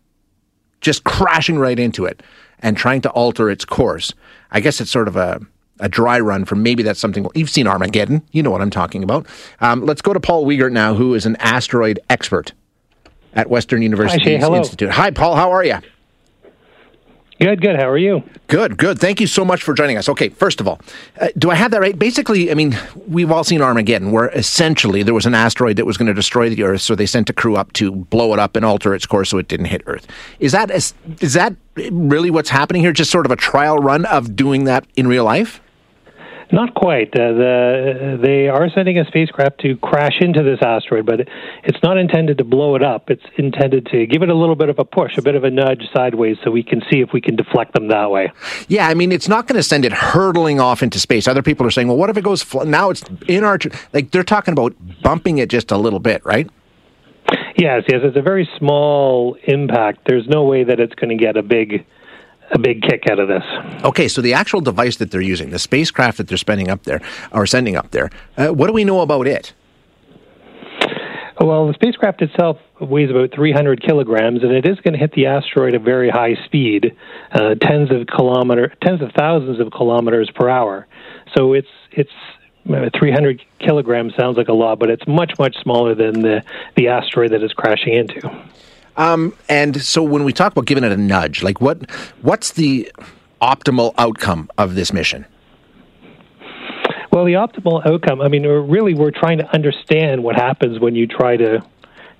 just 0.80 1.04
crashing 1.04 1.58
right 1.58 1.78
into 1.78 2.06
it 2.06 2.22
and 2.60 2.78
trying 2.78 3.02
to 3.02 3.10
alter 3.10 3.50
its 3.50 3.64
course. 3.64 4.14
I 4.50 4.60
guess 4.60 4.80
it's 4.80 4.90
sort 4.90 5.08
of 5.08 5.16
a 5.16 5.40
a 5.80 5.88
dry 5.88 6.18
run 6.18 6.44
for 6.44 6.56
maybe 6.56 6.82
that's 6.82 6.98
something 6.98 7.24
you've 7.34 7.50
seen 7.50 7.68
Armageddon. 7.68 8.22
You 8.32 8.42
know 8.42 8.50
what 8.50 8.62
I'm 8.62 8.70
talking 8.70 9.04
about. 9.04 9.26
Um, 9.60 9.84
let's 9.84 10.02
go 10.02 10.12
to 10.12 10.18
Paul 10.18 10.44
Wiegert 10.44 10.72
now, 10.72 10.94
who 10.94 11.14
is 11.14 11.24
an 11.24 11.36
asteroid 11.36 12.00
expert 12.10 12.52
at 13.34 13.48
Western 13.48 13.82
University 13.82 14.34
Institute. 14.58 14.90
Hi, 14.90 15.12
Paul. 15.12 15.36
How 15.36 15.52
are 15.52 15.64
you? 15.64 15.78
Good, 17.40 17.60
good. 17.60 17.76
How 17.76 17.88
are 17.88 17.98
you? 17.98 18.24
Good, 18.48 18.76
good. 18.76 18.98
Thank 18.98 19.20
you 19.20 19.28
so 19.28 19.44
much 19.44 19.62
for 19.62 19.72
joining 19.72 19.96
us. 19.96 20.08
Okay, 20.08 20.28
first 20.28 20.60
of 20.60 20.66
all, 20.66 20.80
uh, 21.20 21.28
do 21.38 21.50
I 21.50 21.54
have 21.54 21.70
that 21.70 21.80
right? 21.80 21.96
Basically, 21.96 22.50
I 22.50 22.54
mean, 22.54 22.76
we've 23.06 23.30
all 23.30 23.44
seen 23.44 23.62
Armageddon, 23.62 24.10
where 24.10 24.28
essentially 24.30 25.04
there 25.04 25.14
was 25.14 25.24
an 25.24 25.34
asteroid 25.34 25.76
that 25.76 25.86
was 25.86 25.96
going 25.96 26.08
to 26.08 26.14
destroy 26.14 26.48
the 26.48 26.64
Earth, 26.64 26.80
so 26.80 26.96
they 26.96 27.06
sent 27.06 27.30
a 27.30 27.32
crew 27.32 27.56
up 27.56 27.72
to 27.74 27.92
blow 27.92 28.32
it 28.32 28.40
up 28.40 28.56
and 28.56 28.64
alter 28.64 28.92
its 28.92 29.06
course 29.06 29.30
so 29.30 29.38
it 29.38 29.46
didn't 29.46 29.66
hit 29.66 29.82
Earth. 29.86 30.06
Is 30.40 30.50
that 30.50 30.70
is 30.72 30.94
that 31.34 31.54
really 31.92 32.30
what's 32.30 32.50
happening 32.50 32.82
here? 32.82 32.92
Just 32.92 33.12
sort 33.12 33.24
of 33.24 33.30
a 33.30 33.36
trial 33.36 33.78
run 33.78 34.04
of 34.06 34.34
doing 34.34 34.64
that 34.64 34.84
in 34.96 35.06
real 35.06 35.24
life? 35.24 35.60
Not 36.50 36.74
quite. 36.74 37.14
Uh, 37.14 37.32
the, 37.32 38.18
they 38.22 38.48
are 38.48 38.70
sending 38.70 38.98
a 38.98 39.04
spacecraft 39.04 39.60
to 39.60 39.76
crash 39.76 40.16
into 40.20 40.42
this 40.42 40.60
asteroid, 40.62 41.04
but 41.04 41.20
it's 41.64 41.82
not 41.82 41.98
intended 41.98 42.38
to 42.38 42.44
blow 42.44 42.74
it 42.74 42.82
up. 42.82 43.10
It's 43.10 43.24
intended 43.36 43.86
to 43.92 44.06
give 44.06 44.22
it 44.22 44.30
a 44.30 44.34
little 44.34 44.54
bit 44.54 44.70
of 44.70 44.78
a 44.78 44.84
push, 44.84 45.18
a 45.18 45.22
bit 45.22 45.34
of 45.34 45.44
a 45.44 45.50
nudge 45.50 45.82
sideways, 45.94 46.38
so 46.42 46.50
we 46.50 46.62
can 46.62 46.80
see 46.90 47.00
if 47.00 47.12
we 47.12 47.20
can 47.20 47.36
deflect 47.36 47.74
them 47.74 47.88
that 47.88 48.10
way. 48.10 48.32
Yeah, 48.66 48.88
I 48.88 48.94
mean, 48.94 49.12
it's 49.12 49.28
not 49.28 49.46
going 49.46 49.56
to 49.56 49.62
send 49.62 49.84
it 49.84 49.92
hurtling 49.92 50.58
off 50.58 50.82
into 50.82 50.98
space. 50.98 51.28
Other 51.28 51.42
people 51.42 51.66
are 51.66 51.70
saying, 51.70 51.88
well, 51.88 51.98
what 51.98 52.08
if 52.08 52.16
it 52.16 52.24
goes 52.24 52.42
fl- 52.42 52.64
now? 52.64 52.90
It's 52.90 53.04
in 53.26 53.44
our 53.44 53.58
like 53.92 54.10
they're 54.10 54.24
talking 54.24 54.52
about 54.52 54.74
bumping 55.02 55.38
it 55.38 55.50
just 55.50 55.70
a 55.70 55.76
little 55.76 56.00
bit, 56.00 56.24
right? 56.24 56.48
Yes, 57.58 57.82
yes. 57.88 58.00
It's 58.04 58.16
a 58.16 58.22
very 58.22 58.48
small 58.56 59.36
impact. 59.44 60.06
There's 60.06 60.26
no 60.28 60.44
way 60.44 60.64
that 60.64 60.80
it's 60.80 60.94
going 60.94 61.10
to 61.10 61.22
get 61.22 61.36
a 61.36 61.42
big 61.42 61.84
a 62.50 62.58
big 62.58 62.82
kick 62.82 63.04
out 63.10 63.18
of 63.18 63.28
this. 63.28 63.42
Okay, 63.84 64.08
so 64.08 64.20
the 64.20 64.34
actual 64.34 64.60
device 64.60 64.96
that 64.96 65.10
they're 65.10 65.20
using, 65.20 65.50
the 65.50 65.58
spacecraft 65.58 66.18
that 66.18 66.28
they're 66.28 66.38
spending 66.38 66.68
up 66.68 66.84
there 66.84 67.00
or 67.32 67.46
sending 67.46 67.76
up 67.76 67.90
there, 67.90 68.10
uh, 68.36 68.48
what 68.48 68.66
do 68.66 68.72
we 68.72 68.84
know 68.84 69.00
about 69.00 69.26
it? 69.26 69.52
Well, 71.40 71.68
the 71.68 71.74
spacecraft 71.74 72.20
itself 72.20 72.58
weighs 72.80 73.10
about 73.10 73.32
300 73.32 73.80
kilograms, 73.80 74.42
and 74.42 74.50
it 74.50 74.66
is 74.66 74.80
going 74.80 74.94
to 74.94 74.98
hit 74.98 75.12
the 75.12 75.26
asteroid 75.26 75.74
at 75.74 75.82
very 75.82 76.10
high 76.10 76.34
speed, 76.46 76.96
uh, 77.32 77.54
tens 77.54 77.92
of 77.92 78.08
kilometer, 78.08 78.74
tens 78.82 79.00
of 79.02 79.12
thousands 79.16 79.60
of 79.60 79.70
kilometers 79.70 80.30
per 80.34 80.48
hour. 80.48 80.88
So 81.36 81.52
it's 81.52 81.68
it's 81.92 82.10
uh, 82.68 82.90
300 82.98 83.40
kilograms 83.60 84.14
sounds 84.18 84.36
like 84.36 84.48
a 84.48 84.52
lot, 84.52 84.80
but 84.80 84.90
it's 84.90 85.06
much 85.06 85.32
much 85.38 85.56
smaller 85.62 85.94
than 85.94 86.22
the 86.22 86.42
the 86.76 86.88
asteroid 86.88 87.30
that 87.30 87.42
is 87.44 87.52
crashing 87.52 87.94
into. 87.94 88.20
Um, 88.98 89.32
and 89.48 89.80
so 89.80 90.02
when 90.02 90.24
we 90.24 90.32
talk 90.32 90.52
about 90.52 90.66
giving 90.66 90.84
it 90.84 90.92
a 90.92 90.96
nudge, 90.96 91.42
like 91.42 91.60
what 91.60 91.90
what's 92.20 92.50
the 92.50 92.92
optimal 93.40 93.94
outcome 93.96 94.50
of 94.58 94.74
this 94.74 94.92
mission? 94.92 95.24
Well, 97.12 97.24
the 97.24 97.34
optimal 97.34 97.86
outcome, 97.86 98.20
I 98.20 98.28
mean, 98.28 98.42
we're 98.42 98.60
really 98.60 98.94
we're 98.94 99.12
trying 99.12 99.38
to 99.38 99.54
understand 99.54 100.22
what 100.22 100.34
happens 100.34 100.80
when 100.80 100.94
you 100.94 101.06
try 101.06 101.36
to 101.36 101.60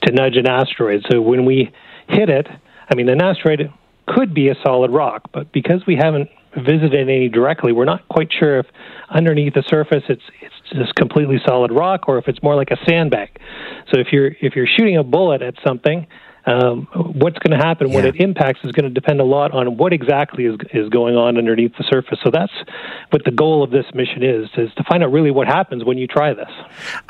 to 0.05 0.12
nudge 0.12 0.37
an 0.37 0.47
asteroid. 0.47 1.05
So 1.11 1.21
when 1.21 1.45
we 1.45 1.73
hit 2.09 2.31
it, 2.31 2.47
I 2.88 2.95
mean, 2.95 3.09
an 3.09 3.21
asteroid 3.21 3.73
could 4.07 4.33
be 4.33 4.49
a 4.49 4.55
solid 4.64 4.93
rock, 4.93 5.29
but 5.33 5.53
because 5.53 5.83
we 5.87 5.97
haven't 5.97 6.31
visited 6.57 7.09
any 7.09 7.29
directly, 7.29 7.73
we're 7.73 7.85
not 7.85 8.09
quite 8.09 8.33
sure 8.33 8.61
if 8.61 8.67
underneath 9.11 9.55
the 9.55 9.64
surface 9.69 10.05
it's 10.09 10.23
it's 10.41 10.55
just 10.73 10.95
completely 10.95 11.41
solid 11.47 11.73
rock 11.73 12.09
or 12.09 12.19
if 12.19 12.29
it's 12.29 12.43
more 12.43 12.55
like 12.55 12.71
a 12.71 12.77
sandbag. 12.88 13.31
So 13.93 13.99
if 13.99 14.09
you're 14.12 14.29
if 14.41 14.55
you're 14.55 14.69
shooting 14.79 14.97
a 14.97 15.03
bullet 15.03 15.43
at 15.43 15.55
something, 15.67 16.07
um, 16.49 16.89
what's 16.95 17.39
going 17.39 17.59
to 17.59 17.65
happen 17.65 17.89
yeah. 17.89 17.97
when 17.97 18.07
it 18.07 18.17
impacts 18.17 18.61
is 18.65 18.73
going 18.73 18.85
to 18.85 18.91
depend 18.91 19.21
a 19.21 19.25
lot 19.25 19.53
on 19.53 19.77
what 19.77 19.93
exactly 19.93 20.47
is 20.47 20.57
is 20.73 20.89
going 20.89 21.15
on 21.15 21.37
underneath 21.37 21.73
the 21.77 21.85
surface. 21.85 22.19
So 22.25 22.31
that's 22.31 22.53
what 23.11 23.25
the 23.25 23.31
goal 23.31 23.63
of 23.63 23.71
this 23.71 23.87
mission 23.95 24.23
is: 24.23 24.49
is 24.57 24.73
to 24.77 24.85
find 24.85 25.03
out 25.03 25.13
really 25.13 25.31
what 25.31 25.47
happens 25.47 25.85
when 25.85 25.99
you 25.99 26.07
try 26.07 26.33
this. 26.33 26.51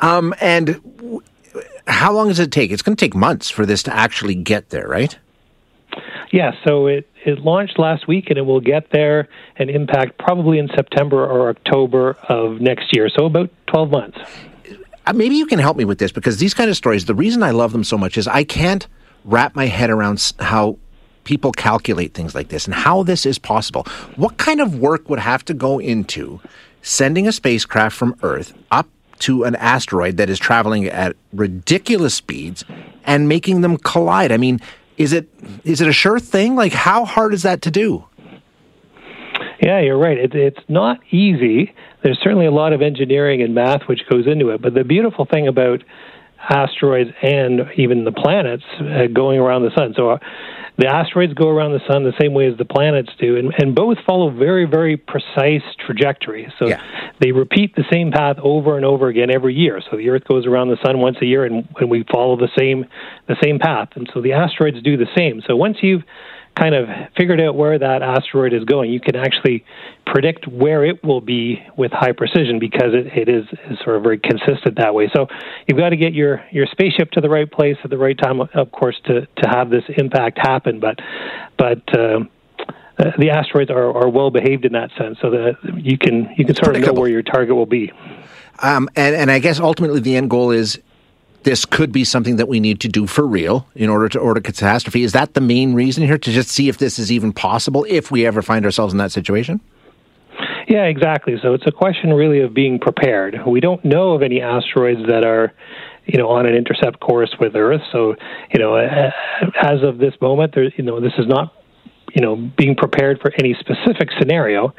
Um, 0.01 0.33
and 0.41 0.81
w- 0.97 1.21
how 1.87 2.11
long 2.11 2.27
does 2.27 2.39
it 2.39 2.51
take? 2.51 2.71
It's 2.71 2.81
going 2.81 2.95
to 2.95 3.03
take 3.03 3.15
months 3.15 3.49
for 3.49 3.65
this 3.65 3.81
to 3.83 3.95
actually 3.95 4.35
get 4.35 4.69
there, 4.69 4.87
right? 4.87 5.17
Yeah, 6.31 6.51
so 6.67 6.85
it, 6.85 7.09
it 7.25 7.39
launched 7.39 7.79
last 7.79 8.07
week 8.07 8.29
and 8.29 8.37
it 8.37 8.43
will 8.43 8.59
get 8.59 8.91
there 8.91 9.27
and 9.55 9.69
impact 9.69 10.19
probably 10.19 10.59
in 10.59 10.69
September 10.75 11.25
or 11.25 11.49
October 11.49 12.11
of 12.29 12.61
next 12.61 12.95
year, 12.95 13.09
so 13.09 13.25
about 13.25 13.49
12 13.67 13.89
months. 13.89 14.19
Uh, 15.07 15.13
maybe 15.13 15.35
you 15.35 15.47
can 15.47 15.57
help 15.57 15.75
me 15.75 15.85
with 15.85 15.97
this 15.97 16.11
because 16.11 16.37
these 16.37 16.53
kind 16.53 16.69
of 16.69 16.77
stories, 16.77 17.05
the 17.05 17.15
reason 17.15 17.41
I 17.41 17.49
love 17.49 17.71
them 17.71 17.83
so 17.83 17.97
much 17.97 18.15
is 18.15 18.27
I 18.27 18.43
can't 18.43 18.87
wrap 19.25 19.55
my 19.55 19.65
head 19.65 19.89
around 19.89 20.33
how 20.39 20.77
people 21.23 21.51
calculate 21.51 22.13
things 22.13 22.33
like 22.33 22.49
this 22.49 22.65
and 22.65 22.73
how 22.73 23.03
this 23.03 23.25
is 23.25 23.37
possible. 23.37 23.83
What 24.15 24.37
kind 24.37 24.59
of 24.59 24.79
work 24.79 25.09
would 25.09 25.19
have 25.19 25.45
to 25.45 25.53
go 25.53 25.79
into 25.79 26.39
sending 26.81 27.27
a 27.27 27.31
spacecraft 27.31 27.95
from 27.95 28.15
Earth 28.23 28.53
up 28.71 28.87
to 29.19 29.43
an 29.43 29.55
asteroid 29.57 30.17
that 30.17 30.29
is 30.29 30.39
traveling 30.39 30.85
at 30.87 31.15
ridiculous 31.33 32.15
speeds 32.15 32.65
and 33.03 33.29
making 33.29 33.61
them 33.61 33.77
collide? 33.77 34.31
I 34.31 34.37
mean, 34.37 34.59
is 34.97 35.13
it 35.13 35.29
is 35.63 35.81
it 35.81 35.87
a 35.87 35.93
sure 35.93 36.19
thing? 36.19 36.55
Like, 36.55 36.73
how 36.73 37.05
hard 37.05 37.33
is 37.33 37.43
that 37.43 37.61
to 37.63 37.71
do? 37.71 38.05
Yeah, 39.61 39.81
you're 39.81 39.97
right. 39.97 40.17
It, 40.17 40.33
it's 40.35 40.63
not 40.67 40.99
easy. 41.11 41.73
There's 42.01 42.19
certainly 42.23 42.45
a 42.45 42.51
lot 42.51 42.71
of 42.71 42.81
engineering 42.81 43.41
and 43.41 43.53
math 43.53 43.83
which 43.87 44.01
goes 44.09 44.25
into 44.25 44.49
it. 44.49 44.61
But 44.61 44.73
the 44.73 44.83
beautiful 44.83 45.25
thing 45.25 45.47
about 45.47 45.83
asteroids 46.47 47.11
and 47.21 47.61
even 47.77 48.05
the 48.05 48.11
planets 48.11 48.63
uh, 48.79 49.07
going 49.13 49.39
around 49.39 49.63
the 49.63 49.71
sun. 49.75 49.93
So 49.95 50.11
uh, 50.11 50.17
the 50.77 50.87
asteroids 50.87 51.33
go 51.33 51.49
around 51.49 51.73
the 51.73 51.81
sun 51.91 52.03
the 52.03 52.13
same 52.21 52.33
way 52.33 52.47
as 52.49 52.57
the 52.57 52.65
planets 52.65 53.09
do, 53.19 53.35
and, 53.35 53.53
and 53.57 53.75
both 53.75 53.97
follow 54.07 54.29
very, 54.29 54.65
very 54.65 54.95
precise 54.95 55.63
trajectories. 55.85 56.49
So 56.57 56.67
yeah. 56.67 56.81
they 57.19 57.33
repeat 57.33 57.75
the 57.75 57.83
same 57.91 58.11
path 58.11 58.37
over 58.41 58.77
and 58.77 58.85
over 58.85 59.09
again 59.09 59.29
every 59.29 59.53
year. 59.53 59.81
So 59.91 59.97
the 59.97 60.09
Earth 60.09 60.23
goes 60.25 60.47
around 60.47 60.69
the 60.69 60.77
sun 60.83 60.99
once 60.99 61.17
a 61.21 61.25
year, 61.25 61.43
and, 61.43 61.67
and 61.81 61.89
we 61.89 62.05
follow 62.09 62.37
the 62.37 62.49
same 62.57 62.85
the 63.27 63.35
same 63.43 63.59
path. 63.59 63.89
And 63.95 64.09
so 64.13 64.21
the 64.21 64.31
asteroids 64.31 64.81
do 64.81 64.95
the 64.95 65.07
same. 65.17 65.41
So 65.45 65.55
once 65.55 65.77
you've 65.81 66.03
kind 66.59 66.75
of 66.75 66.87
figured 67.15 67.39
out 67.39 67.55
where 67.55 67.79
that 67.79 68.01
asteroid 68.01 68.53
is 68.53 68.63
going, 68.65 68.91
you 68.91 68.99
can 68.99 69.15
actually 69.15 69.63
predict 70.05 70.47
where 70.47 70.83
it 70.83 71.03
will 71.03 71.21
be 71.21 71.63
with 71.77 71.91
high 71.91 72.11
precision 72.11 72.59
because 72.59 72.93
it, 72.93 73.07
it 73.17 73.29
is, 73.29 73.45
is 73.69 73.77
sort 73.83 73.95
of 73.95 74.03
very 74.03 74.19
consistent 74.19 74.77
that 74.77 74.93
way. 74.93 75.09
So 75.15 75.27
you've 75.67 75.77
got 75.77 75.89
to 75.89 75.97
get 75.97 76.13
your, 76.13 76.43
your 76.51 76.67
spaceship 76.67 77.11
to 77.11 77.21
the 77.21 77.29
right 77.29 77.49
place 77.49 77.77
at 77.83 77.89
the 77.89 77.97
right 77.97 78.17
time, 78.17 78.41
of 78.41 78.71
course, 78.71 78.99
to, 79.05 79.25
to 79.25 79.49
have 79.49 79.69
this 79.69 79.83
impact 79.97 80.37
happen. 80.39 80.79
But 80.79 80.99
but 81.57 81.81
uh, 81.97 82.19
uh 82.97 83.11
the 83.17 83.29
asteroids 83.31 83.69
are, 83.69 83.95
are 83.95 84.09
well 84.09 84.31
behaved 84.31 84.65
in 84.65 84.73
that 84.73 84.91
sense, 84.97 85.17
so 85.21 85.29
that 85.31 85.57
you 85.77 85.97
can 85.97 86.33
you 86.37 86.45
can 86.45 86.55
sort 86.55 86.75
of 86.75 86.81
know 86.81 86.93
where 86.93 87.09
your 87.09 87.23
target 87.23 87.55
will 87.55 87.65
be. 87.65 87.91
Um, 88.61 88.89
and, 88.95 89.15
and 89.15 89.31
I 89.31 89.39
guess 89.39 89.59
ultimately 89.59 89.99
the 89.99 90.15
end 90.15 90.29
goal 90.29 90.51
is 90.51 90.79
this 91.43 91.65
could 91.65 91.91
be 91.91 92.03
something 92.03 92.35
that 92.35 92.47
we 92.47 92.59
need 92.59 92.79
to 92.81 92.87
do 92.87 93.07
for 93.07 93.25
real 93.25 93.67
in 93.75 93.89
order 93.89 94.09
to 94.09 94.19
order 94.19 94.41
catastrophe. 94.41 95.03
Is 95.03 95.13
that 95.13 95.33
the 95.33 95.41
main 95.41 95.73
reason 95.73 96.03
here 96.03 96.17
to 96.17 96.31
just 96.31 96.49
see 96.49 96.69
if 96.69 96.77
this 96.77 96.99
is 96.99 97.11
even 97.11 97.33
possible 97.33 97.85
if 97.89 98.11
we 98.11 98.25
ever 98.25 98.41
find 98.41 98.65
ourselves 98.65 98.93
in 98.93 98.97
that 98.97 99.11
situation? 99.11 99.61
Yeah, 100.67 100.83
exactly. 100.83 101.35
So 101.41 101.53
it's 101.53 101.65
a 101.65 101.71
question 101.71 102.13
really 102.13 102.41
of 102.41 102.53
being 102.53 102.79
prepared. 102.79 103.39
We 103.47 103.59
don't 103.59 103.83
know 103.83 104.13
of 104.13 104.21
any 104.21 104.41
asteroids 104.41 105.01
that 105.07 105.25
are 105.25 105.53
you 106.05 106.17
know 106.17 106.29
on 106.29 106.45
an 106.45 106.55
intercept 106.55 106.99
course 106.99 107.33
with 107.39 107.55
Earth. 107.55 107.81
So 107.91 108.15
you 108.53 108.59
know, 108.59 108.75
as 108.75 109.83
of 109.83 109.97
this 109.97 110.13
moment, 110.21 110.53
there 110.53 110.65
you 110.65 110.83
know 110.83 110.99
this 110.99 111.13
is 111.17 111.27
not 111.27 111.53
you 112.13 112.21
know 112.21 112.35
being 112.35 112.75
prepared 112.75 113.19
for 113.19 113.31
any 113.39 113.55
specific 113.59 114.09
scenario, 114.19 114.73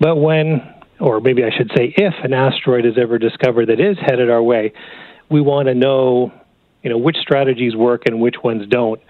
but 0.00 0.16
when 0.16 0.62
or 1.00 1.20
maybe 1.20 1.44
I 1.44 1.50
should 1.54 1.70
say 1.76 1.92
if 1.96 2.14
an 2.22 2.32
asteroid 2.32 2.86
is 2.86 2.94
ever 2.96 3.18
discovered 3.18 3.66
that 3.68 3.80
is 3.80 3.98
headed 4.00 4.30
our 4.30 4.42
way, 4.42 4.72
we 5.28 5.40
want 5.40 5.68
to 5.68 5.74
know, 5.74 6.32
you 6.82 6.90
know, 6.90 6.98
which 6.98 7.16
strategies 7.16 7.74
work 7.74 8.02
and 8.06 8.20
which 8.20 8.36
ones 8.42 8.66
don't. 8.68 9.00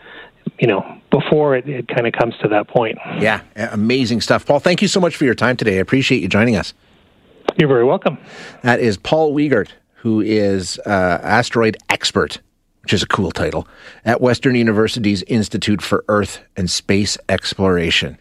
You 0.58 0.68
know, 0.68 1.00
before 1.10 1.56
it, 1.56 1.68
it 1.68 1.88
kind 1.88 2.06
of 2.06 2.12
comes 2.12 2.34
to 2.42 2.48
that 2.48 2.68
point. 2.68 2.98
Yeah, 3.18 3.40
amazing 3.56 4.20
stuff. 4.20 4.44
Paul, 4.44 4.60
thank 4.60 4.82
you 4.82 4.88
so 4.88 5.00
much 5.00 5.16
for 5.16 5.24
your 5.24 5.34
time 5.34 5.56
today. 5.56 5.76
I 5.76 5.80
appreciate 5.80 6.20
you 6.20 6.28
joining 6.28 6.54
us. 6.56 6.74
You're 7.56 7.68
very 7.68 7.84
welcome. 7.84 8.18
That 8.62 8.80
is 8.80 8.96
Paul 8.96 9.34
Wiegert, 9.34 9.68
who 9.94 10.20
is 10.20 10.78
uh, 10.80 11.18
asteroid 11.22 11.76
expert, 11.88 12.40
which 12.82 12.92
is 12.92 13.02
a 13.02 13.06
cool 13.06 13.30
title, 13.30 13.66
at 14.04 14.20
Western 14.20 14.54
University's 14.54 15.22
Institute 15.24 15.80
for 15.80 16.04
Earth 16.08 16.40
and 16.56 16.70
Space 16.70 17.16
Exploration. 17.28 18.18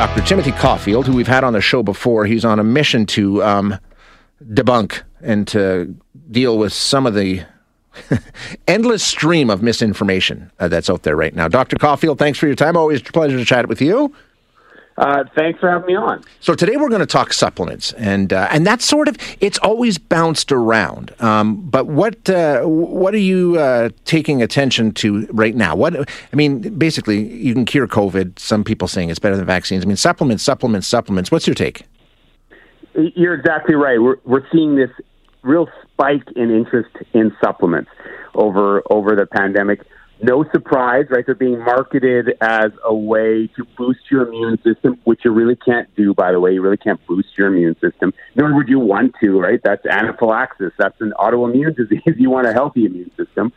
Dr. 0.00 0.22
Timothy 0.22 0.52
Caulfield, 0.52 1.06
who 1.06 1.14
we've 1.14 1.28
had 1.28 1.44
on 1.44 1.52
the 1.52 1.60
show 1.60 1.82
before, 1.82 2.24
he's 2.24 2.42
on 2.42 2.58
a 2.58 2.64
mission 2.64 3.04
to 3.04 3.44
um, 3.44 3.78
debunk 4.42 5.02
and 5.20 5.46
to 5.48 5.94
deal 6.30 6.56
with 6.56 6.72
some 6.72 7.04
of 7.04 7.12
the 7.12 7.42
endless 8.66 9.04
stream 9.04 9.50
of 9.50 9.62
misinformation 9.62 10.50
uh, 10.58 10.68
that's 10.68 10.88
out 10.88 11.02
there 11.02 11.16
right 11.16 11.34
now. 11.34 11.48
Dr. 11.48 11.76
Caulfield, 11.76 12.18
thanks 12.18 12.38
for 12.38 12.46
your 12.46 12.54
time. 12.54 12.78
Always 12.78 13.02
a 13.02 13.04
pleasure 13.04 13.36
to 13.36 13.44
chat 13.44 13.68
with 13.68 13.82
you. 13.82 14.10
Uh, 15.00 15.24
thanks 15.34 15.58
for 15.58 15.70
having 15.70 15.86
me 15.86 15.96
on. 15.96 16.22
So 16.40 16.54
today 16.54 16.76
we're 16.76 16.90
going 16.90 17.00
to 17.00 17.06
talk 17.06 17.32
supplements, 17.32 17.94
and 17.94 18.34
uh, 18.34 18.48
and 18.50 18.66
that's 18.66 18.84
sort 18.84 19.08
of 19.08 19.16
it's 19.40 19.56
always 19.60 19.96
bounced 19.96 20.52
around. 20.52 21.14
Um, 21.22 21.56
but 21.70 21.86
what 21.86 22.28
uh, 22.28 22.64
what 22.64 23.14
are 23.14 23.18
you 23.18 23.58
uh, 23.58 23.88
taking 24.04 24.42
attention 24.42 24.92
to 24.92 25.26
right 25.32 25.56
now? 25.56 25.74
What 25.74 25.96
I 25.96 26.36
mean, 26.36 26.76
basically, 26.76 27.32
you 27.34 27.54
can 27.54 27.64
cure 27.64 27.88
COVID. 27.88 28.38
Some 28.38 28.62
people 28.62 28.88
saying 28.88 29.08
it's 29.08 29.18
better 29.18 29.38
than 29.38 29.46
vaccines. 29.46 29.84
I 29.84 29.86
mean, 29.86 29.96
supplements, 29.96 30.44
supplements, 30.44 30.86
supplements. 30.86 31.30
What's 31.30 31.46
your 31.46 31.54
take? 31.54 31.86
You're 32.92 33.34
exactly 33.34 33.76
right. 33.76 34.02
We're 34.02 34.16
we're 34.26 34.46
seeing 34.52 34.76
this 34.76 34.90
real 35.40 35.66
spike 35.82 36.28
in 36.36 36.50
interest 36.50 36.94
in 37.14 37.34
supplements 37.42 37.90
over 38.34 38.82
over 38.90 39.16
the 39.16 39.24
pandemic 39.24 39.80
no 40.22 40.44
surprise, 40.52 41.06
right? 41.10 41.24
They're 41.24 41.34
being 41.34 41.58
marketed 41.58 42.36
as 42.40 42.72
a 42.84 42.94
way 42.94 43.48
to 43.56 43.64
boost 43.76 44.00
your 44.10 44.28
immune 44.28 44.58
system, 44.62 45.00
which 45.04 45.20
you 45.24 45.30
really 45.30 45.56
can't 45.56 45.94
do, 45.96 46.14
by 46.14 46.32
the 46.32 46.40
way. 46.40 46.52
You 46.52 46.62
really 46.62 46.76
can't 46.76 47.04
boost 47.06 47.28
your 47.38 47.48
immune 47.48 47.76
system, 47.80 48.12
nor 48.34 48.54
would 48.54 48.68
you 48.68 48.78
want 48.78 49.14
to, 49.22 49.40
right? 49.40 49.60
That's 49.62 49.84
anaphylaxis. 49.86 50.72
That's 50.78 51.00
an 51.00 51.12
autoimmune 51.18 51.76
disease. 51.76 52.16
You 52.16 52.30
want 52.30 52.46
a 52.46 52.52
healthy 52.52 52.84
immune 52.84 53.10
system. 53.16 53.52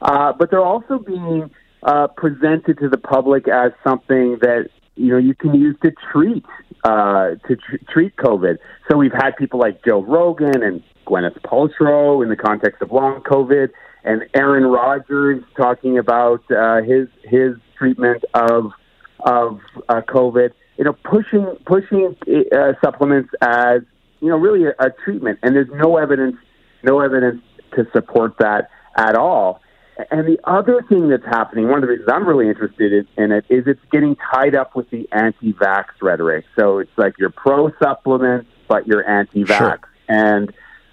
Uh, 0.00 0.32
but 0.32 0.50
they're 0.50 0.64
also 0.64 0.98
being 0.98 1.50
uh, 1.82 2.06
presented 2.08 2.78
to 2.78 2.88
the 2.88 2.98
public 2.98 3.48
as 3.48 3.72
something 3.86 4.38
that 4.40 4.68
you 4.94 5.10
know 5.10 5.18
you 5.18 5.34
can 5.34 5.54
use 5.54 5.76
to 5.82 5.92
treat 6.12 6.44
uh, 6.84 7.30
to 7.46 7.56
tr- 7.56 7.84
treat 7.88 8.16
COVID. 8.16 8.58
So 8.90 8.96
we've 8.96 9.12
had 9.12 9.36
people 9.36 9.60
like 9.60 9.84
Joe 9.84 10.02
Rogan 10.02 10.62
and 10.62 10.82
Gwyneth 11.06 11.40
Paltrow 11.42 12.22
in 12.22 12.28
the 12.28 12.36
context 12.36 12.82
of 12.82 12.90
long 12.90 13.22
COVID 13.22 13.70
and 14.06 14.24
Aaron 14.34 14.64
Rodgers 14.64 15.42
talking 15.56 15.98
about 15.98 16.42
uh, 16.50 16.80
his 16.82 17.08
his 17.24 17.56
treatment 17.76 18.24
of 18.32 18.72
of 19.20 19.60
uh, 19.88 20.00
COVID. 20.02 20.52
You 20.78 20.84
know, 20.84 20.92
pushing 20.92 21.44
pushing 21.66 22.16
uh, 22.52 22.72
supplements 22.82 23.30
as 23.42 23.82
you 24.20 24.28
know 24.28 24.36
really 24.36 24.64
a, 24.66 24.74
a 24.78 24.90
treatment, 25.04 25.40
and 25.42 25.54
there's 25.54 25.70
no 25.74 25.96
evidence 25.96 26.36
no 26.82 27.00
evidence 27.00 27.42
to 27.74 27.86
support 27.92 28.38
that 28.38 28.70
at 28.96 29.16
all. 29.16 29.60
And 30.10 30.28
the 30.28 30.38
other 30.44 30.82
thing 30.88 31.08
that's 31.08 31.24
happening, 31.24 31.68
one 31.68 31.76
of 31.76 31.80
the 31.82 31.88
reasons 31.88 32.08
I'm 32.12 32.28
really 32.28 32.48
interested 32.48 32.92
in, 32.92 33.08
in 33.16 33.32
it, 33.32 33.46
is 33.48 33.64
it's 33.66 33.80
getting 33.90 34.14
tied 34.30 34.54
up 34.54 34.76
with 34.76 34.90
the 34.90 35.08
anti-vax 35.10 35.86
rhetoric. 36.02 36.44
So 36.58 36.78
it's 36.78 36.90
like 36.98 37.14
you're 37.18 37.30
pro 37.30 37.72
supplements, 37.82 38.48
but 38.68 38.86
you're 38.86 39.08
anti-vax, 39.08 39.58
sure. 39.58 39.80
and 40.08 40.52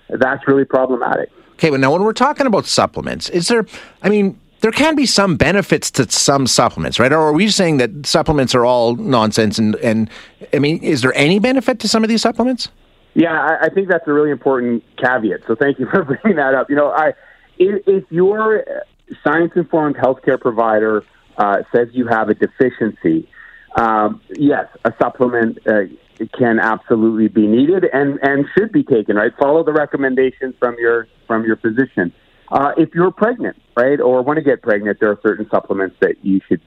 that's 0.09 0.47
really 0.47 0.63
problematic. 0.63 1.29
Okay, 1.53 1.69
but 1.69 1.79
now 1.79 1.91
when 1.91 2.03
we're 2.03 2.13
talking 2.13 2.47
about 2.47 2.65
supplements, 2.65 3.29
is 3.29 3.47
there, 3.47 3.65
I 4.01 4.09
mean, 4.09 4.39
there 4.61 4.71
can 4.71 4.95
be 4.95 5.05
some 5.05 5.35
benefits 5.35 5.91
to 5.91 6.09
some 6.09 6.47
supplements, 6.47 6.99
right? 6.99 7.11
Or 7.11 7.19
are 7.19 7.33
we 7.33 7.49
saying 7.49 7.77
that 7.77 8.05
supplements 8.05 8.55
are 8.55 8.65
all 8.65 8.95
nonsense? 8.95 9.59
And, 9.59 9.75
and 9.75 10.09
I 10.53 10.59
mean, 10.59 10.81
is 10.81 11.01
there 11.01 11.13
any 11.15 11.39
benefit 11.39 11.79
to 11.81 11.87
some 11.87 12.03
of 12.03 12.09
these 12.09 12.21
supplements? 12.21 12.69
Yeah, 13.13 13.33
I, 13.33 13.65
I 13.65 13.69
think 13.69 13.89
that's 13.89 14.07
a 14.07 14.13
really 14.13 14.31
important 14.31 14.83
caveat. 14.97 15.41
So 15.47 15.55
thank 15.55 15.79
you 15.79 15.85
for 15.91 16.03
bringing 16.03 16.37
that 16.37 16.55
up. 16.55 16.69
You 16.69 16.75
know, 16.75 16.91
I 16.91 17.13
if, 17.57 17.87
if 17.87 18.11
your 18.11 18.63
science-informed 19.23 19.95
healthcare 19.95 20.39
provider 20.39 21.03
uh, 21.37 21.63
says 21.73 21.89
you 21.91 22.07
have 22.07 22.29
a 22.29 22.33
deficiency, 22.33 23.29
um, 23.75 24.21
yes, 24.35 24.67
a 24.85 24.93
supplement 24.99 25.59
uh, 25.67 25.81
can 26.37 26.59
absolutely 26.59 27.27
be 27.27 27.47
needed 27.47 27.85
and, 27.91 28.19
and 28.21 28.45
should 28.57 28.71
be 28.71 28.83
taken. 28.83 29.15
Right, 29.15 29.31
follow 29.37 29.63
the 29.63 29.73
recommendations 29.73 30.55
from 30.59 30.75
your 30.79 31.07
from 31.27 31.43
your 31.45 31.57
physician. 31.57 32.13
Uh, 32.51 32.71
if 32.77 32.89
you're 32.93 33.11
pregnant, 33.11 33.59
right, 33.75 33.99
or 33.99 34.21
want 34.21 34.37
to 34.37 34.43
get 34.43 34.61
pregnant, 34.61 34.99
there 34.99 35.09
are 35.09 35.19
certain 35.23 35.47
supplements 35.49 35.95
that 36.01 36.23
you 36.23 36.39
should 36.47 36.61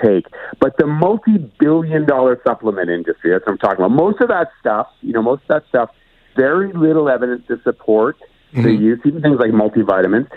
take. 0.00 0.26
But 0.60 0.76
the 0.76 0.86
multi-billion-dollar 0.86 2.42
supplement 2.46 2.90
industry, 2.90 3.30
that's 3.30 3.44
what 3.44 3.52
I'm 3.52 3.58
talking 3.58 3.84
about. 3.84 3.90
Most 3.90 4.20
of 4.20 4.28
that 4.28 4.50
stuff, 4.60 4.86
you 5.00 5.12
know, 5.12 5.22
most 5.22 5.42
of 5.42 5.48
that 5.48 5.64
stuff, 5.68 5.90
very 6.36 6.72
little 6.72 7.08
evidence 7.08 7.44
to 7.48 7.60
support 7.64 8.18
mm-hmm. 8.52 8.62
the 8.62 8.72
use, 8.72 9.00
even 9.04 9.20
things 9.20 9.38
like 9.40 9.50
multivitamins. 9.50 10.28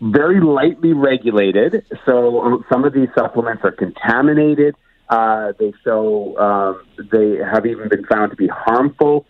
Very 0.00 0.40
lightly 0.40 0.92
regulated, 0.92 1.84
so 2.04 2.42
um, 2.42 2.64
some 2.70 2.84
of 2.84 2.92
these 2.92 3.08
supplements 3.18 3.64
are 3.64 3.72
contaminated. 3.72 4.76
Uh, 5.08 5.52
they 5.58 5.72
show 5.84 6.36
um, 6.38 6.84
they 7.12 7.36
have 7.36 7.64
even 7.66 7.88
been 7.88 8.04
found 8.06 8.30
to 8.30 8.36
be 8.36 8.48
harmful. 8.48 9.24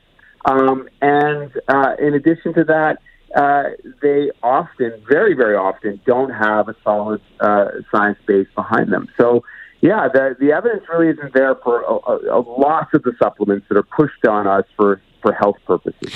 Um, 0.44 0.88
and 1.02 1.50
uh, 1.68 1.94
in 1.98 2.14
addition 2.14 2.54
to 2.54 2.64
that, 2.64 2.98
uh, 3.34 3.64
they 4.00 4.30
often, 4.42 4.92
very, 5.08 5.34
very 5.34 5.56
often, 5.56 6.00
don't 6.06 6.30
have 6.30 6.68
a 6.68 6.76
solid 6.82 7.20
uh, 7.40 7.68
science 7.90 8.18
base 8.26 8.46
behind 8.54 8.92
them. 8.92 9.08
So, 9.18 9.42
yeah, 9.80 10.08
the, 10.12 10.36
the 10.38 10.52
evidence 10.52 10.84
really 10.88 11.08
isn't 11.08 11.34
there 11.34 11.56
for 11.56 11.82
a, 11.82 11.94
a, 11.94 12.38
a 12.38 12.40
lots 12.40 12.94
of 12.94 13.02
the 13.02 13.12
supplements 13.18 13.66
that 13.68 13.76
are 13.76 13.82
pushed 13.82 14.24
on 14.26 14.46
us 14.46 14.64
for, 14.76 15.02
for 15.20 15.32
health 15.32 15.56
purposes. 15.66 16.12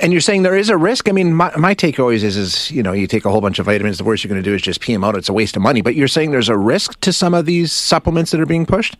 And 0.00 0.12
you're 0.12 0.20
saying 0.20 0.42
there 0.42 0.56
is 0.56 0.70
a 0.70 0.76
risk. 0.76 1.08
I 1.08 1.12
mean, 1.12 1.34
my, 1.34 1.54
my 1.56 1.74
take 1.74 1.98
always 2.00 2.24
is, 2.24 2.36
is 2.36 2.70
you 2.70 2.82
know, 2.82 2.92
you 2.92 3.06
take 3.06 3.24
a 3.24 3.30
whole 3.30 3.40
bunch 3.40 3.58
of 3.58 3.66
vitamins. 3.66 3.98
The 3.98 4.04
worst 4.04 4.24
you're 4.24 4.30
going 4.30 4.42
to 4.42 4.48
do 4.48 4.54
is 4.54 4.62
just 4.62 4.80
pee 4.80 4.92
them 4.92 5.04
out. 5.04 5.14
It's 5.14 5.28
a 5.28 5.32
waste 5.32 5.56
of 5.56 5.62
money. 5.62 5.82
But 5.82 5.94
you're 5.94 6.08
saying 6.08 6.30
there's 6.30 6.48
a 6.48 6.56
risk 6.56 6.98
to 7.00 7.12
some 7.12 7.34
of 7.34 7.44
these 7.44 7.70
supplements 7.72 8.30
that 8.30 8.40
are 8.40 8.46
being 8.46 8.66
pushed. 8.66 8.96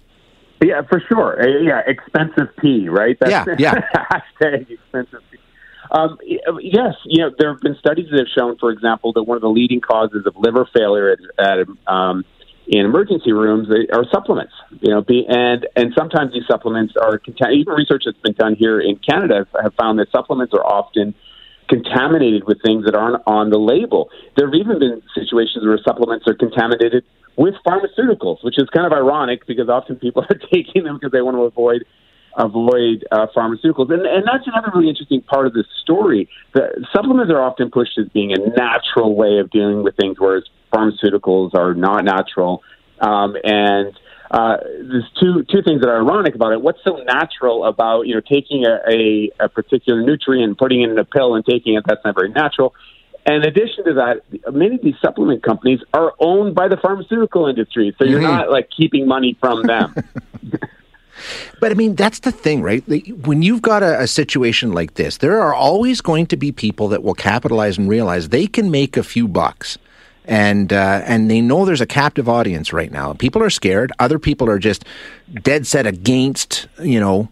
Yeah, 0.62 0.82
for 0.82 1.00
sure. 1.08 1.42
Uh, 1.42 1.46
yeah, 1.62 1.80
expensive 1.86 2.54
pee, 2.58 2.88
right? 2.88 3.16
That's, 3.18 3.30
yeah, 3.30 3.44
yeah. 3.58 3.74
hashtag 3.94 4.70
expensive 4.70 5.22
pee. 5.30 5.38
Um, 5.90 6.18
yes, 6.60 6.94
you 7.04 7.22
know 7.22 7.30
there 7.36 7.52
have 7.52 7.60
been 7.62 7.76
studies 7.76 8.08
that 8.10 8.18
have 8.18 8.28
shown, 8.28 8.58
for 8.58 8.70
example, 8.70 9.12
that 9.14 9.24
one 9.24 9.36
of 9.36 9.42
the 9.42 9.48
leading 9.48 9.80
causes 9.80 10.24
of 10.26 10.36
liver 10.36 10.68
failure 10.72 11.16
at, 11.38 11.44
at 11.44 11.66
um, 11.86 12.24
in 12.70 12.87
emergency 12.87 13.33
rooms 13.33 13.68
they 13.68 13.88
are 13.92 14.04
supplements. 14.12 14.52
You 14.80 14.94
know, 14.94 15.02
be, 15.02 15.26
and 15.28 15.66
and 15.74 15.92
sometimes 15.98 16.33
these 16.33 16.46
supplements 16.46 16.94
are 16.96 17.20
even 17.50 17.74
research 17.74 18.04
that's 18.06 18.18
been 18.18 18.35
done 18.35 18.54
here 18.54 18.80
in 18.80 18.96
Canada 18.96 19.46
have 19.61 19.74
found 19.74 19.98
that 19.98 20.11
supplements 20.12 20.54
are 20.54 20.64
often 20.64 21.14
contaminated 21.68 22.44
with 22.46 22.62
things 22.62 22.85
that 22.85 22.94
aren't 22.94 23.22
on 23.26 23.50
the 23.50 23.59
label. 23.59 24.11
There 24.37 24.46
have 24.46 24.54
even 24.54 24.78
been 24.78 25.02
situations 25.14 25.66
where 25.66 25.78
supplements 25.85 26.26
are 26.28 26.35
contaminated 26.35 27.04
with 27.37 27.54
pharmaceuticals, 27.66 28.42
which 28.44 28.59
is 28.59 28.68
kind 28.70 28.87
of 28.87 28.92
ironic 28.92 29.46
because 29.46 29.68
often 29.68 29.96
people 29.96 30.24
are 30.30 30.38
taking 30.52 30.85
them 30.85 30.94
because 30.94 31.12
they 31.12 31.22
want 31.22 31.37
to 31.37 31.42
avoid 31.42 31.85
avoid 32.36 33.06
uh, 33.10 33.26
pharmaceuticals. 33.34 33.92
And, 33.92 34.06
and 34.06 34.24
that's 34.26 34.46
another 34.46 34.70
really 34.74 34.88
interesting 34.88 35.22
part 35.22 35.46
of 35.46 35.52
this 35.52 35.66
story. 35.82 36.28
The 36.54 36.86
supplements 36.94 37.32
are 37.32 37.42
often 37.42 37.70
pushed 37.70 37.98
as 37.98 38.08
being 38.08 38.32
a 38.32 38.38
natural 38.38 39.14
way 39.14 39.38
of 39.38 39.50
dealing 39.50 39.82
with 39.82 39.96
things, 39.96 40.16
whereas 40.18 40.44
pharmaceuticals 40.72 41.54
are 41.54 41.74
not 41.74 42.04
natural. 42.04 42.62
Um, 43.00 43.36
and 43.42 43.98
uh, 44.30 44.58
there's 44.62 45.10
two 45.20 45.44
two 45.50 45.62
things 45.62 45.80
that 45.80 45.88
are 45.88 45.96
ironic 45.96 46.36
about 46.36 46.52
it. 46.52 46.62
What's 46.62 46.78
so 46.84 46.98
natural 46.98 47.64
about 47.64 48.02
you 48.02 48.14
know 48.14 48.20
taking 48.20 48.64
a, 48.64 48.78
a, 48.88 49.30
a 49.40 49.48
particular 49.48 50.02
nutrient, 50.02 50.56
putting 50.56 50.82
it 50.82 50.90
in 50.90 50.98
a 50.98 51.04
pill, 51.04 51.34
and 51.34 51.44
taking 51.44 51.74
it? 51.74 51.84
That's 51.86 52.04
not 52.04 52.14
very 52.14 52.30
natural. 52.30 52.74
And 53.26 53.36
in 53.36 53.42
addition 53.42 53.84
to 53.84 53.94
that, 53.94 54.52
many 54.52 54.76
of 54.76 54.82
these 54.82 54.94
supplement 55.02 55.42
companies 55.42 55.80
are 55.92 56.14
owned 56.20 56.54
by 56.54 56.68
the 56.68 56.76
pharmaceutical 56.76 57.48
industry, 57.48 57.94
so 57.98 58.04
you're 58.04 58.20
mm-hmm. 58.20 58.30
not 58.30 58.50
like 58.50 58.68
keeping 58.74 59.06
money 59.06 59.36
from 59.40 59.62
them. 59.64 59.94
But 61.61 61.70
I 61.70 61.74
mean, 61.74 61.94
that's 61.94 62.20
the 62.20 62.33
thing, 62.33 62.62
right? 62.62 62.85
When 63.26 63.42
you've 63.42 63.62
got 63.62 63.83
a, 63.83 64.00
a, 64.00 64.06
situation 64.06 64.72
like 64.72 64.94
this, 64.94 65.18
there 65.18 65.40
are 65.40 65.54
always 65.54 66.00
going 66.00 66.26
to 66.26 66.37
be 66.37 66.52
people 66.52 66.88
that 66.88 67.02
will 67.02 67.14
capitalize 67.14 67.78
and 67.78 67.88
realize 67.88 68.28
they 68.28 68.46
can 68.46 68.70
make 68.70 68.96
a 68.96 69.02
few 69.02 69.28
bucks. 69.28 69.78
And 70.26 70.72
uh, 70.72 71.02
and 71.04 71.30
they 71.30 71.40
know 71.40 71.64
there's 71.64 71.80
a 71.80 71.87
captive 71.87 72.28
audience 72.28 72.72
right 72.72 72.92
now. 72.92 73.14
People 73.14 73.42
are 73.42 73.50
scared. 73.50 73.90
Other 73.98 74.18
people 74.18 74.48
are 74.48 74.59
just 74.59 74.85
dead 75.42 75.66
set 75.66 75.87
against, 75.87 76.68
you 76.80 77.00
know, 77.00 77.28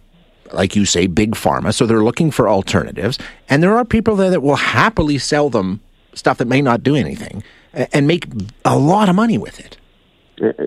like 0.53 0.75
you 0.75 0.85
say, 0.85 1.07
big 1.07 1.33
pharma. 1.33 1.73
So 1.73 1.87
they're 1.87 2.03
looking 2.03 2.31
for 2.31 2.49
alternatives. 2.49 3.19
And 3.49 3.63
there 3.63 3.77
are 3.77 3.85
people 3.85 4.17
there 4.17 4.31
that 4.31 4.43
will 4.43 4.57
happily 4.57 5.19
sell 5.19 5.51
them 5.51 5.81
stuff 6.15 6.39
that 6.39 6.49
may 6.49 6.63
not 6.63 6.83
do 6.83 6.97
anything 6.97 7.43
and 7.73 8.07
make 8.07 8.27
a 8.65 8.79
lot 8.79 9.09
of 9.09 9.15
money 9.15 9.39
with 9.39 9.61
it. 9.61 9.78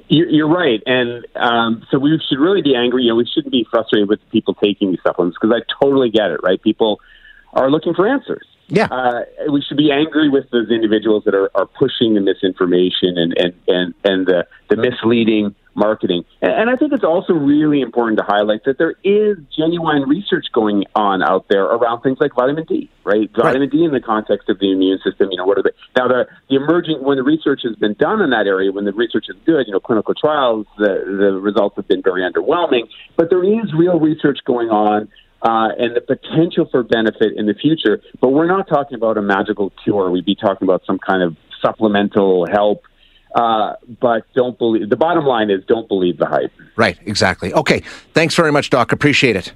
You're 0.07 0.49
right, 0.49 0.81
and 0.85 1.25
um, 1.35 1.85
so 1.89 1.97
we 1.97 2.19
should 2.27 2.39
really 2.39 2.61
be 2.61 2.75
angry. 2.75 3.03
You 3.03 3.09
know, 3.09 3.15
we 3.15 3.25
shouldn't 3.25 3.51
be 3.51 3.65
frustrated 3.69 4.09
with 4.09 4.19
people 4.29 4.53
taking 4.53 4.91
these 4.91 4.99
supplements 5.03 5.37
because 5.39 5.55
I 5.55 5.61
totally 5.83 6.09
get 6.09 6.31
it. 6.31 6.41
Right, 6.43 6.61
people 6.61 6.99
are 7.53 7.69
looking 7.69 7.93
for 7.93 8.07
answers. 8.07 8.45
Yeah, 8.67 8.87
uh, 8.91 9.21
we 9.51 9.61
should 9.61 9.77
be 9.77 9.91
angry 9.91 10.29
with 10.29 10.49
those 10.51 10.69
individuals 10.69 11.23
that 11.25 11.35
are, 11.35 11.49
are 11.55 11.65
pushing 11.65 12.15
the 12.15 12.21
misinformation 12.21 13.17
and 13.17 13.33
and 13.37 13.53
and 13.67 13.93
and 14.03 14.25
the 14.25 14.47
the 14.69 14.75
misleading 14.75 15.55
marketing. 15.75 16.23
And, 16.41 16.51
and 16.51 16.69
I 16.69 16.75
think 16.75 16.93
it's 16.93 17.03
also 17.03 17.33
really 17.33 17.81
important 17.81 18.17
to 18.19 18.23
highlight 18.23 18.65
that 18.65 18.77
there 18.77 18.95
is 19.03 19.37
genuine 19.55 20.03
research 20.03 20.47
going 20.53 20.85
on 20.95 21.21
out 21.23 21.45
there 21.49 21.63
around 21.63 22.01
things 22.01 22.17
like 22.19 22.33
vitamin 22.35 22.65
D, 22.65 22.89
right? 23.03 23.29
right. 23.35 23.43
Vitamin 23.43 23.69
D 23.69 23.83
in 23.83 23.91
the 23.91 23.99
context 24.01 24.49
of 24.49 24.59
the 24.59 24.71
immune 24.71 24.99
system. 25.03 25.29
You 25.31 25.37
know, 25.37 25.45
what 25.45 25.57
are 25.57 25.63
the 25.63 25.73
now 25.97 26.07
the 26.07 26.27
the 26.49 26.55
emerging 26.55 27.03
when 27.03 27.17
the 27.17 27.23
research 27.23 27.61
has 27.63 27.75
been 27.75 27.93
done 27.93 28.21
in 28.21 28.29
that 28.31 28.47
area, 28.47 28.71
when 28.71 28.85
the 28.85 28.93
research 28.93 29.25
is 29.29 29.35
good, 29.45 29.67
you 29.67 29.73
know, 29.73 29.79
clinical 29.79 30.13
trials, 30.13 30.67
the 30.77 31.03
the 31.05 31.39
results 31.39 31.75
have 31.75 31.87
been 31.87 32.01
very 32.01 32.21
underwhelming. 32.21 32.87
But 33.15 33.29
there 33.29 33.43
is 33.43 33.73
real 33.73 33.99
research 33.99 34.39
going 34.45 34.69
on 34.69 35.09
uh, 35.41 35.69
and 35.77 35.95
the 35.95 36.01
potential 36.01 36.67
for 36.69 36.83
benefit 36.83 37.33
in 37.35 37.45
the 37.45 37.53
future. 37.53 38.01
But 38.19 38.29
we're 38.29 38.47
not 38.47 38.67
talking 38.67 38.95
about 38.95 39.17
a 39.17 39.21
magical 39.21 39.71
cure. 39.83 40.11
We'd 40.11 40.25
be 40.25 40.35
talking 40.35 40.67
about 40.67 40.83
some 40.85 40.99
kind 40.99 41.23
of 41.23 41.35
supplemental 41.61 42.47
help 42.51 42.83
Uh, 43.35 43.75
but 43.99 44.23
don't 44.33 44.57
believe. 44.57 44.89
The 44.89 44.97
bottom 44.97 45.25
line 45.25 45.49
is, 45.49 45.63
don't 45.65 45.87
believe 45.87 46.17
the 46.17 46.25
hype. 46.25 46.51
Right. 46.75 46.97
Exactly. 47.05 47.53
Okay. 47.53 47.81
Thanks 48.13 48.35
very 48.35 48.51
much, 48.51 48.69
Doc. 48.69 48.91
Appreciate 48.91 49.35
it. 49.35 49.53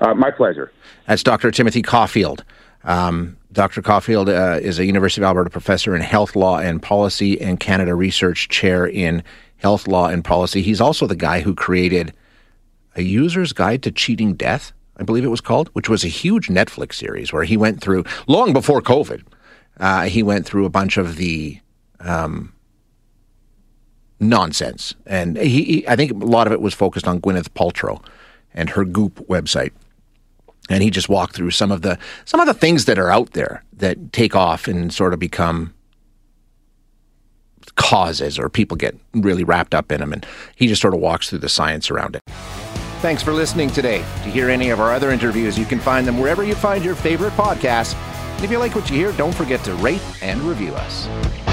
Uh, 0.00 0.14
my 0.14 0.30
pleasure. 0.30 0.72
That's 1.06 1.22
Dr. 1.22 1.50
Timothy 1.50 1.82
Caulfield. 1.82 2.44
Um, 2.82 3.36
Dr. 3.52 3.82
Caulfield 3.82 4.28
uh, 4.28 4.58
is 4.60 4.78
a 4.78 4.84
University 4.84 5.22
of 5.22 5.26
Alberta 5.26 5.50
professor 5.50 5.94
in 5.94 6.02
health 6.02 6.34
law 6.34 6.58
and 6.58 6.82
policy 6.82 7.40
and 7.40 7.60
Canada 7.60 7.94
Research 7.94 8.48
Chair 8.48 8.86
in 8.86 9.22
health 9.58 9.86
law 9.86 10.08
and 10.08 10.24
policy. 10.24 10.60
He's 10.62 10.80
also 10.80 11.06
the 11.06 11.16
guy 11.16 11.40
who 11.40 11.54
created 11.54 12.12
a 12.96 13.02
user's 13.02 13.52
guide 13.52 13.82
to 13.84 13.90
cheating 13.90 14.34
death, 14.34 14.72
I 14.96 15.04
believe 15.04 15.24
it 15.24 15.28
was 15.28 15.40
called, 15.40 15.68
which 15.72 15.88
was 15.88 16.04
a 16.04 16.08
huge 16.08 16.48
Netflix 16.48 16.94
series 16.94 17.32
where 17.32 17.44
he 17.44 17.56
went 17.56 17.80
through 17.80 18.04
long 18.26 18.52
before 18.52 18.82
COVID. 18.82 19.22
Uh, 19.78 20.02
he 20.04 20.22
went 20.22 20.46
through 20.46 20.64
a 20.64 20.70
bunch 20.70 20.96
of 20.96 21.16
the 21.16 21.58
um, 22.00 22.53
nonsense, 24.20 24.94
and 25.06 25.36
he, 25.36 25.64
he, 25.64 25.88
I 25.88 25.96
think 25.96 26.12
a 26.12 26.26
lot 26.26 26.46
of 26.46 26.52
it 26.52 26.60
was 26.60 26.74
focused 26.74 27.06
on 27.06 27.20
Gwyneth 27.20 27.48
Paltrow 27.50 28.02
and 28.54 28.70
her 28.70 28.84
Goop 28.84 29.26
website. 29.28 29.72
And 30.70 30.82
he 30.82 30.88
just 30.88 31.10
walked 31.10 31.36
through 31.36 31.50
some 31.50 31.70
of 31.70 31.82
the 31.82 31.98
some 32.24 32.40
of 32.40 32.46
the 32.46 32.54
things 32.54 32.86
that 32.86 32.98
are 32.98 33.10
out 33.10 33.32
there 33.32 33.62
that 33.74 34.12
take 34.12 34.34
off 34.34 34.66
and 34.66 34.94
sort 34.94 35.12
of 35.12 35.20
become 35.20 35.74
causes 37.76 38.38
or 38.38 38.48
people 38.48 38.76
get 38.76 38.96
really 39.12 39.44
wrapped 39.44 39.74
up 39.74 39.92
in 39.92 40.00
them. 40.00 40.12
And 40.12 40.24
he 40.56 40.66
just 40.66 40.80
sort 40.80 40.94
of 40.94 41.00
walks 41.00 41.28
through 41.28 41.40
the 41.40 41.48
science 41.50 41.90
around 41.90 42.16
it. 42.16 42.22
Thanks 43.00 43.22
for 43.22 43.32
listening 43.32 43.68
today. 43.68 43.98
To 43.98 44.30
hear 44.30 44.48
any 44.48 44.70
of 44.70 44.80
our 44.80 44.92
other 44.92 45.10
interviews 45.10 45.58
you 45.58 45.66
can 45.66 45.80
find 45.80 46.06
them 46.06 46.18
wherever 46.18 46.42
you 46.42 46.54
find 46.54 46.82
your 46.82 46.94
favorite 46.94 47.34
podcasts. 47.34 47.94
And 48.36 48.44
if 48.44 48.50
you 48.50 48.58
like 48.58 48.74
what 48.74 48.88
you 48.88 48.96
hear 48.96 49.12
don't 49.12 49.34
forget 49.34 49.62
to 49.64 49.74
rate 49.74 50.02
and 50.22 50.40
review 50.40 50.74
us 50.74 51.43